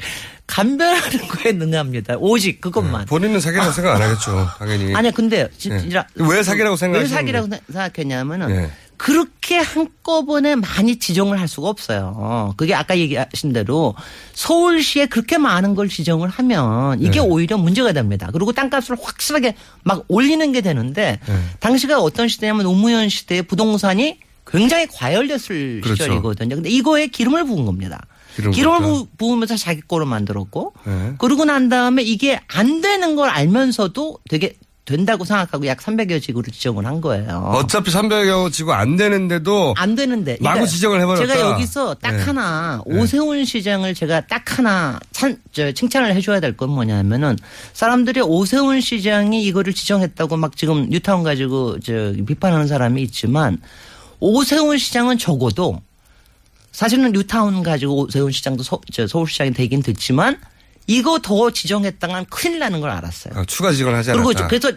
감별하는 0.46 1.26
거에 1.28 1.52
능합니다. 1.52 2.16
오직 2.18 2.60
그것만. 2.60 3.06
본인은 3.06 3.40
사기라고 3.40 3.72
생각 3.72 3.96
안 3.96 4.02
하겠죠. 4.02 4.46
당연히. 4.58 4.94
아니야, 4.94 5.10
근데 5.10 5.40
예. 5.40 5.48
진짜 5.58 6.06
왜 6.14 6.42
사기라고 6.42 6.74
왜 6.74 6.76
생각하시는 6.76 7.16
사기라고 7.18 7.48
생각했냐면은 7.72 8.50
예. 8.50 8.70
그렇게 8.96 9.58
한꺼번에 9.58 10.54
많이 10.54 10.96
지정을 10.98 11.38
할 11.40 11.48
수가 11.48 11.68
없어요. 11.68 12.54
그게 12.56 12.74
아까 12.74 12.96
얘기하신 12.98 13.52
대로 13.52 13.94
서울시에 14.34 15.06
그렇게 15.06 15.38
많은 15.38 15.74
걸 15.74 15.88
지정을 15.88 16.28
하면 16.28 17.00
이게 17.00 17.12
네. 17.12 17.18
오히려 17.20 17.56
문제가 17.58 17.92
됩니다. 17.92 18.30
그리고 18.32 18.52
땅값을 18.52 18.96
확실하게 19.00 19.54
막 19.82 20.04
올리는 20.08 20.50
게 20.52 20.60
되는데 20.60 21.18
네. 21.26 21.34
당시가 21.60 22.00
어떤 22.00 22.28
시대냐면 22.28 22.64
노무현 22.64 23.08
시대에 23.08 23.42
부동산이 23.42 24.18
굉장히 24.46 24.86
과열됐을 24.86 25.80
그렇죠. 25.82 26.02
시절이거든요. 26.04 26.54
근데 26.56 26.68
이거에 26.70 27.06
기름을 27.06 27.44
부은 27.44 27.64
겁니다. 27.64 28.06
기름을. 28.36 28.80
부- 28.80 29.06
부으면서 29.16 29.56
자기 29.56 29.80
거로 29.80 30.06
만들었고 30.06 30.74
네. 30.86 31.12
그러고 31.18 31.44
난 31.44 31.68
다음에 31.68 32.02
이게 32.02 32.40
안 32.48 32.80
되는 32.80 33.14
걸 33.16 33.28
알면서도 33.30 34.18
되게 34.28 34.56
된다고 34.84 35.24
생각하고 35.24 35.66
약 35.66 35.78
300여 35.78 36.20
지구로 36.20 36.50
지정을 36.52 36.84
한 36.84 37.00
거예요. 37.00 37.38
어차피 37.54 37.90
300여 37.90 38.52
지고 38.52 38.74
안 38.74 38.96
되는데도 38.96 39.74
안 39.78 39.94
되는데 39.94 40.32
마구 40.40 40.54
그러니까 40.56 40.66
지정을 40.66 41.00
해버렸다. 41.00 41.26
제가 41.26 41.50
여기서 41.52 41.94
딱 41.94 42.12
네. 42.12 42.22
하나 42.22 42.82
네. 42.86 42.98
오세훈 42.98 43.44
시장을 43.46 43.94
제가 43.94 44.26
딱 44.26 44.58
하나 44.58 45.00
찬, 45.12 45.38
저, 45.52 45.72
칭찬을 45.72 46.14
해줘야 46.14 46.40
될 46.40 46.54
건 46.54 46.68
뭐냐면은 46.70 47.36
사람들이 47.72 48.20
오세훈 48.20 48.80
시장이 48.82 49.42
이거를 49.44 49.72
지정했다고 49.72 50.36
막 50.36 50.56
지금 50.56 50.88
뉴타운 50.90 51.22
가지고 51.22 51.80
저 51.80 52.12
비판하는 52.26 52.66
사람이 52.66 53.00
있지만 53.02 53.58
오세훈 54.20 54.76
시장은 54.78 55.16
적어도 55.18 55.80
사실은 56.72 57.12
뉴타운 57.12 57.62
가지고 57.62 58.02
오세훈 58.02 58.30
시장도 58.32 58.62
서, 58.62 58.80
저 58.92 59.06
서울시장이 59.06 59.52
되긴 59.54 59.82
됐지만 59.82 60.38
이거 60.86 61.18
더 61.18 61.50
지정했다간 61.50 62.26
큰일 62.26 62.58
나는 62.58 62.80
걸 62.80 62.90
알았어요. 62.90 63.34
아, 63.36 63.44
추가 63.46 63.72
지정을 63.72 63.94
하지 63.94 64.12
그리고 64.12 64.30
않았다. 64.30 64.48
그래서 64.48 64.72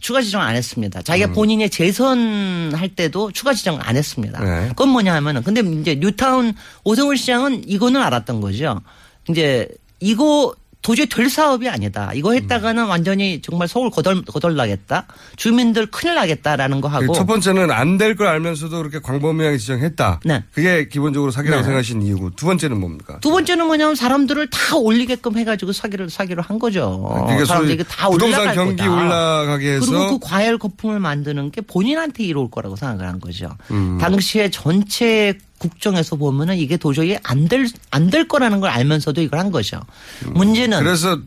추가 0.00 0.22
지정 0.22 0.42
안 0.42 0.54
했습니다. 0.56 1.02
자기가 1.02 1.28
음. 1.28 1.32
본인의 1.32 1.70
재선할 1.70 2.90
때도 2.90 3.32
추가 3.32 3.54
지정을 3.54 3.80
안 3.82 3.96
했습니다. 3.96 4.40
네. 4.42 4.68
그건 4.68 4.90
뭐냐 4.90 5.14
하면은 5.14 5.42
근데 5.42 5.60
이제 5.80 5.94
뉴타운 5.94 6.54
오세훈 6.84 7.16
시장은 7.16 7.68
이거는 7.68 8.00
알았던 8.00 8.40
거죠. 8.40 8.80
이제 9.28 9.68
이거 10.00 10.54
도저히 10.82 11.06
될 11.06 11.28
사업이 11.28 11.68
아니다. 11.68 12.10
이거 12.14 12.32
했다가는 12.32 12.86
완전히 12.86 13.42
정말 13.42 13.68
서울 13.68 13.90
거덜 13.90 14.22
거덜 14.24 14.56
나겠다. 14.56 15.06
주민들 15.36 15.86
큰일 15.86 16.14
나겠다라는 16.14 16.80
거 16.80 16.88
하고 16.88 17.06
그첫 17.08 17.26
번째는 17.26 17.70
안 17.70 17.98
될 17.98 18.14
걸 18.16 18.26
알면서도 18.28 18.78
그렇게 18.78 18.98
광범위하게 18.98 19.58
지정했다. 19.58 20.20
네. 20.24 20.42
그게 20.52 20.88
기본적으로 20.88 21.30
사기라고 21.30 21.60
네. 21.60 21.64
생각하시는 21.64 22.00
이유고 22.02 22.30
두 22.30 22.46
번째는 22.46 22.80
뭡니까? 22.80 23.18
두 23.20 23.30
번째는 23.30 23.66
뭐냐면 23.66 23.94
사람들을 23.94 24.48
다 24.48 24.76
올리게끔 24.76 25.36
해가지고 25.36 25.72
사기를 25.72 26.08
사기로 26.08 26.40
한 26.42 26.58
거죠. 26.58 27.26
그게 27.28 27.44
사람들이 27.44 27.72
소위 27.72 27.74
이거 27.74 27.84
다 27.84 28.08
부동산 28.08 28.54
경기 28.54 28.76
거다. 28.82 28.90
올라가게 28.92 29.72
해서 29.74 29.86
그리고 29.86 30.18
그 30.18 30.26
과열 30.26 30.56
거품을 30.58 30.98
만드는 30.98 31.50
게 31.50 31.60
본인한테 31.60 32.24
이로울 32.24 32.50
거라고 32.50 32.76
생각을 32.76 33.06
한 33.06 33.20
거죠. 33.20 33.50
음. 33.70 33.98
당시에 34.00 34.50
전체 34.50 35.36
국정에서 35.60 36.16
보면은 36.16 36.56
이게 36.56 36.76
도저히 36.76 37.16
안 37.22 37.46
될 37.48 37.66
안 37.92 38.10
될 38.10 38.26
거라는 38.26 38.60
걸 38.60 38.70
알면서도 38.70 39.20
이걸 39.22 39.38
한 39.38 39.50
거죠. 39.50 39.80
문제는 40.26 40.78
음. 40.78 40.84
그래서 40.84 41.18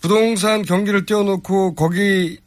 부동산 0.00 0.62
경기를 0.62 1.06
띄워놓고 1.06 1.74
거기 1.74 2.38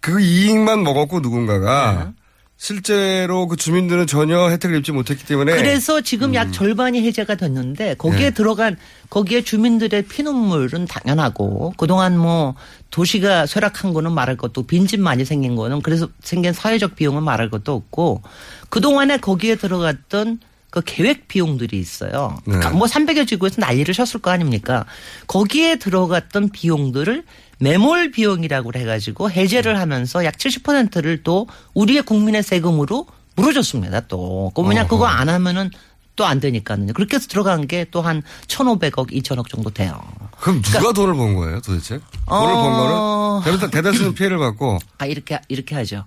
그 0.00 0.20
이익만 0.20 0.82
먹었고 0.82 1.20
누군가가 1.20 2.04
네. 2.04 2.12
실제로 2.60 3.46
그 3.46 3.56
주민들은 3.56 4.08
전혀 4.08 4.50
혜택을 4.50 4.78
입지 4.78 4.90
못했기 4.90 5.24
때문에 5.24 5.54
그래서 5.54 6.00
지금 6.00 6.34
약 6.34 6.52
절반이 6.52 7.02
해제가 7.06 7.36
됐는데 7.36 7.94
거기에 7.94 8.18
네. 8.18 8.30
들어간 8.32 8.76
거기에 9.10 9.42
주민들의 9.42 10.02
피눈물은 10.02 10.86
당연하고 10.86 11.74
그동안 11.76 12.18
뭐 12.18 12.56
도시가 12.90 13.46
쇠락한 13.46 13.92
거는 13.92 14.10
말할 14.10 14.36
것도 14.36 14.66
빈집 14.66 14.98
많이 14.98 15.24
생긴 15.24 15.54
거는 15.54 15.82
그래서 15.82 16.08
생긴 16.20 16.52
사회적 16.52 16.96
비용은 16.96 17.22
말할 17.22 17.48
것도 17.48 17.72
없고 17.72 18.22
그동안에 18.70 19.18
거기에 19.18 19.54
들어갔던 19.54 20.40
그 20.70 20.82
계획 20.84 21.28
비용들이 21.28 21.78
있어요. 21.78 22.36
네. 22.44 22.54
그러니까 22.54 22.70
뭐 22.70 22.88
300여 22.88 23.26
지구에서 23.26 23.60
난리를 23.60 23.94
쳤을 23.94 24.20
거 24.20 24.30
아닙니까? 24.30 24.84
거기에 25.28 25.76
들어갔던 25.76 26.50
비용들을 26.50 27.24
매몰 27.58 28.10
비용이라고 28.12 28.72
해가지고 28.74 29.30
해제를 29.30 29.78
하면서 29.78 30.24
약 30.24 30.36
70%를 30.36 31.22
또 31.24 31.46
우리의 31.74 32.02
국민의 32.02 32.42
세금으로 32.42 33.06
물어줬습니다. 33.36 34.00
또. 34.08 34.52
그 34.54 34.60
뭐냐. 34.60 34.86
그거 34.86 35.06
안 35.06 35.28
하면은 35.28 35.70
또 36.16 36.24
안 36.24 36.40
되니까는요. 36.40 36.94
그렇게 36.94 37.14
해서 37.14 37.28
들어간 37.28 37.68
게 37.68 37.84
또 37.84 38.00
한 38.02 38.22
1,500억, 38.48 39.12
2,000억 39.12 39.48
정도 39.48 39.70
돼요. 39.70 40.00
그럼 40.40 40.60
누가 40.62 40.92
돈을 40.92 41.14
번 41.14 41.36
거예요 41.36 41.60
도대체? 41.60 42.00
돈을 42.28 42.54
번 42.54 42.72
어. 42.72 43.40
거는 43.44 43.58
대다- 43.58 43.70
대다수는 43.70 44.14
피해를 44.18 44.36
받고 44.38 44.78
아, 44.98 45.06
이렇게, 45.06 45.38
이렇게 45.46 45.76
하죠. 45.76 46.04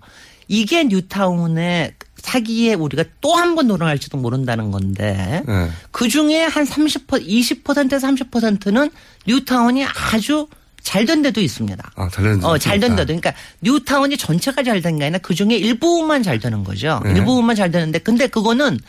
이게 0.50 0.84
뉴타운의 0.84 1.94
사기에 2.18 2.74
우리가 2.74 3.06
또 3.22 3.36
한번 3.36 3.68
놀아날지도 3.68 4.18
모른다는 4.18 4.70
건데 4.72 5.44
네. 5.48 5.72
그 5.92 6.10
중에 6.10 6.44
한 6.44 6.66
30%, 6.66 7.26
20%에서 7.26 8.06
30%는 8.08 8.92
뉴타운이 9.28 9.86
아주 9.86 10.48
잘 10.84 11.06
된 11.06 11.22
데도 11.22 11.42
있습니다. 11.42 11.92
아, 11.96 12.10
잘된 12.10 12.44
어, 12.44 12.54
데도 12.54 12.58
잘 12.58 12.80
된. 12.80 12.96
데도. 12.96 13.06
그러니까 13.08 13.34
뉴타운이 13.62 14.18
전체가 14.18 14.64
잘 14.64 14.82
된 14.82 14.98
게 14.98 15.06
아니라 15.06 15.20
그 15.20 15.36
중에 15.36 15.56
일부분만 15.56 16.24
잘 16.24 16.40
되는 16.40 16.64
거죠. 16.64 17.00
네. 17.04 17.12
일부분만 17.12 17.56
잘 17.56 17.70
되는데 17.72 18.00
근데 18.00 18.28
그거는 18.28 18.80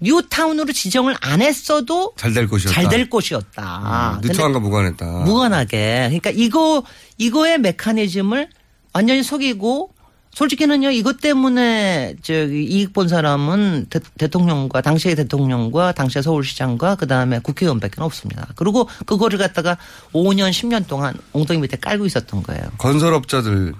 뉴타운으로 0.00 0.72
지정을 0.72 1.16
안 1.20 1.42
했어도 1.42 2.12
잘될 2.16 2.48
것이었다. 2.48 2.74
잘 2.74 2.88
될 2.88 3.10
곳이었다. 3.10 4.16
음, 4.22 4.28
뉴타운과 4.28 4.60
무관했다. 4.60 5.04
무관하게. 5.24 6.06
그러니까 6.08 6.30
이거 6.30 6.82
이거의 7.18 7.58
메커니즘을 7.58 8.48
완전히 8.94 9.22
속이고 9.22 9.92
솔직히는요 10.34 10.90
이것 10.90 11.20
때문에 11.20 12.14
저기 12.22 12.64
이익 12.64 12.92
본 12.92 13.08
사람은 13.08 13.86
대, 13.90 14.28
통령과 14.28 14.80
당시의 14.80 15.16
대통령과 15.16 15.92
당시의 15.92 16.22
서울시장과 16.22 16.94
그 16.96 17.06
다음에 17.06 17.40
국회의원밖에 17.40 18.00
없습니다. 18.00 18.46
그리고 18.54 18.88
그거를 19.06 19.38
갖다가 19.38 19.76
5년 20.12 20.50
10년 20.50 20.86
동안 20.86 21.14
엉덩이 21.32 21.60
밑에 21.60 21.76
깔고 21.76 22.06
있었던 22.06 22.42
거예요. 22.44 22.62
건설업자들은요. 22.78 23.74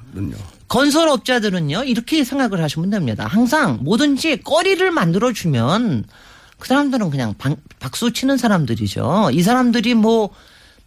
건설업자들은요 0.69 1.85
이렇게 1.85 2.25
생각을 2.25 2.63
하시면 2.63 2.91
됩니다. 2.91 3.27
항상 3.29 3.79
뭐든지 3.83 4.43
거리를 4.43 4.91
만들어 4.91 5.33
주면 5.33 6.05
그 6.59 6.69
사람들은 6.69 7.11
그냥 7.11 7.35
방- 7.39 7.57
박수 7.79 8.13
치는 8.13 8.37
사람들이죠. 8.37 9.31
이 9.33 9.43
사람들이 9.43 9.95
뭐 9.95 10.31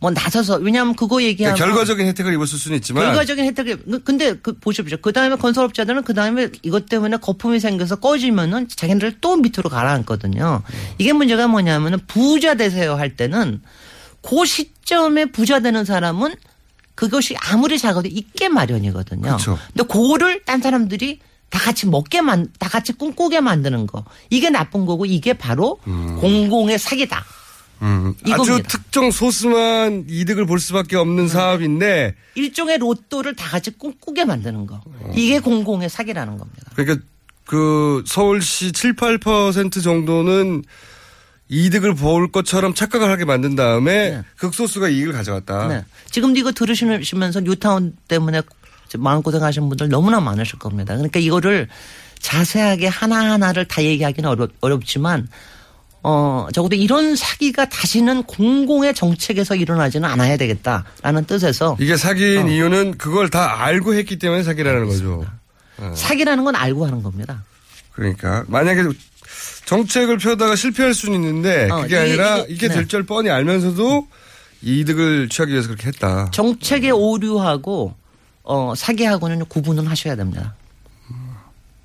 뭐 0.03 0.11
나서서 0.11 0.57
왜냐하면 0.57 0.97
그거 0.97 1.23
얘기하면 1.23 1.55
그러니까 1.55 1.75
결과적인 1.75 2.05
혜택을 2.07 2.33
입었을 2.33 2.59
수는 2.59 2.75
있지만 2.75 3.05
결과적인 3.05 3.45
혜택이 3.45 3.77
근데 4.03 4.33
그 4.33 4.51
보십시오. 4.59 4.97
그 5.01 5.13
다음에 5.13 5.37
건설업자들은 5.37 6.03
그 6.03 6.13
다음에 6.13 6.49
이것 6.61 6.87
때문에 6.87 7.15
거품이 7.15 7.61
생겨서 7.61 8.01
꺼지면은 8.01 8.67
자기네들 8.67 9.19
또 9.21 9.37
밑으로 9.37 9.69
가라앉거든요. 9.69 10.61
이게 10.97 11.13
문제가 11.13 11.47
뭐냐면은 11.47 11.99
부자 12.05 12.55
되세요 12.55 12.95
할 12.95 13.15
때는 13.15 13.61
그 14.21 14.43
시점에 14.45 15.27
부자 15.27 15.61
되는 15.61 15.85
사람은 15.85 16.35
그것이 16.95 17.37
아무리 17.39 17.79
작아도 17.79 18.09
있게 18.09 18.49
마련이거든요. 18.49 19.21
그렇죠. 19.21 19.57
근데 19.73 19.87
그거를 19.87 20.43
딴 20.43 20.59
사람들이 20.59 21.19
다 21.49 21.59
같이 21.59 21.87
먹게 21.87 22.19
만, 22.19 22.49
다 22.59 22.67
같이 22.67 22.91
꿈꾸게 22.91 23.39
만드는 23.39 23.87
거. 23.87 24.03
이게 24.29 24.49
나쁜 24.49 24.85
거고 24.85 25.05
이게 25.05 25.31
바로 25.31 25.77
공공의 26.19 26.77
사기다. 26.77 27.23
음, 27.83 28.15
아주. 28.31 28.63
특정 28.63 29.11
소수만 29.11 30.05
이득을 30.07 30.45
볼 30.45 30.59
수밖에 30.59 30.95
없는 30.95 31.27
사업인데 31.27 32.15
일종의 32.35 32.77
로또를 32.77 33.35
다 33.35 33.49
같이 33.49 33.71
꿈꾸게 33.71 34.23
만드는 34.25 34.65
거. 34.65 34.81
어. 34.85 35.11
이게 35.15 35.39
공공의 35.39 35.89
사기라는 35.89 36.37
겁니다. 36.37 36.71
그러니까 36.75 37.05
그 37.45 38.03
서울시 38.07 38.71
7, 38.71 38.95
8% 38.95 39.83
정도는 39.83 40.63
이득을 41.49 41.93
볼 41.93 42.31
것처럼 42.31 42.73
착각을 42.73 43.09
하게 43.09 43.25
만든 43.25 43.55
다음에 43.55 44.23
극소수가 44.37 44.87
이익을 44.87 45.11
가져갔다. 45.11 45.67
네. 45.67 45.85
지금도 46.09 46.39
이거 46.39 46.51
들으시면서 46.53 47.41
뉴타운 47.41 47.95
때문에 48.07 48.41
마음고생 48.97 49.43
하신 49.43 49.67
분들 49.69 49.89
너무나 49.89 50.19
많으실 50.21 50.57
겁니다. 50.57 50.95
그러니까 50.95 51.19
이거를 51.19 51.67
자세하게 52.19 52.87
하나하나를 52.87 53.65
다 53.65 53.83
얘기하기는 53.83 54.29
어렵, 54.29 54.51
어렵지만 54.61 55.27
어, 56.03 56.47
적어도 56.53 56.75
이런 56.75 57.15
사기가 57.15 57.69
다시는 57.69 58.23
공공의 58.23 58.93
정책에서 58.93 59.55
일어나지는 59.55 60.07
않아야 60.09 60.35
되겠다라는 60.37 61.25
뜻에서 61.25 61.77
이게 61.79 61.93
어. 61.93 61.97
사기인 61.97 62.49
이유는 62.49 62.97
그걸 62.97 63.29
다 63.29 63.63
알고 63.63 63.93
했기 63.93 64.19
때문에 64.19 64.43
사기라는 64.43 64.85
거죠. 64.87 65.25
어. 65.77 65.93
사기라는 65.95 66.43
건 66.43 66.55
알고 66.55 66.85
하는 66.85 67.01
겁니다. 67.01 67.43
그러니까 67.93 68.43
만약에 68.47 68.83
정책을 69.65 70.17
펴다가 70.17 70.55
실패할 70.57 70.93
수는 70.93 71.23
있는데 71.23 71.69
어, 71.71 71.77
그게 71.83 71.87
이게- 71.87 71.97
아니라 71.99 72.37
이게- 72.39 72.53
이게, 72.53 72.67
네. 72.67 72.73
될줄 72.75 73.05
뻔히 73.05 73.29
알면서도 73.29 74.05
이득을 74.61 75.29
취하기 75.29 75.51
위해서 75.53 75.69
그렇게 75.69 75.87
했다. 75.87 76.29
정책의 76.31 76.91
오류하고 76.91 77.95
어, 78.43 78.73
사기하고는 78.75 79.45
구분은 79.45 79.87
하셔야 79.87 80.17
됩니다. 80.17 80.53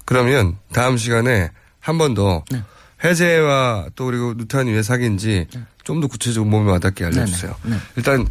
그러면 0.05 0.57
다음 0.73 0.97
시간에 0.97 1.51
한 1.81 1.99
번더 1.99 2.45
네. 2.51 2.63
해제와 3.05 3.89
또 3.95 4.07
그리고 4.07 4.35
누탄이 4.37 4.73
왜 4.73 4.83
사기인지 4.83 5.47
네. 5.53 5.61
좀더 5.85 6.07
구체적으로 6.09 6.51
몸에 6.51 6.71
와닿게 6.73 7.05
알려주세요. 7.05 7.55
네, 7.65 7.71
네. 7.71 7.77
네, 7.77 7.83
일단 7.97 8.27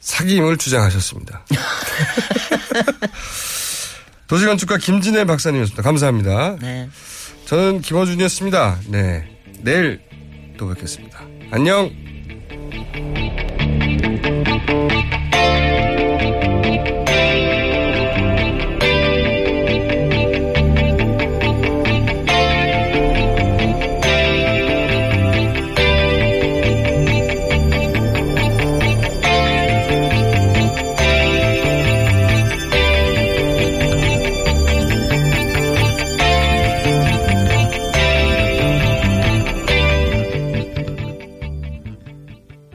사기임을 0.00 0.58
주장하셨습니다. 0.58 1.44
도시건축가 4.28 4.76
김진애 4.76 5.24
박사님이었습니다. 5.24 5.82
감사합니다. 5.82 6.56
네. 6.60 6.88
저는 7.46 7.80
김호준이었습니다. 7.80 8.80
네. 8.88 9.38
내일 9.62 10.00
또 10.58 10.68
뵙겠습니다. 10.68 11.20
안녕! 11.50 11.90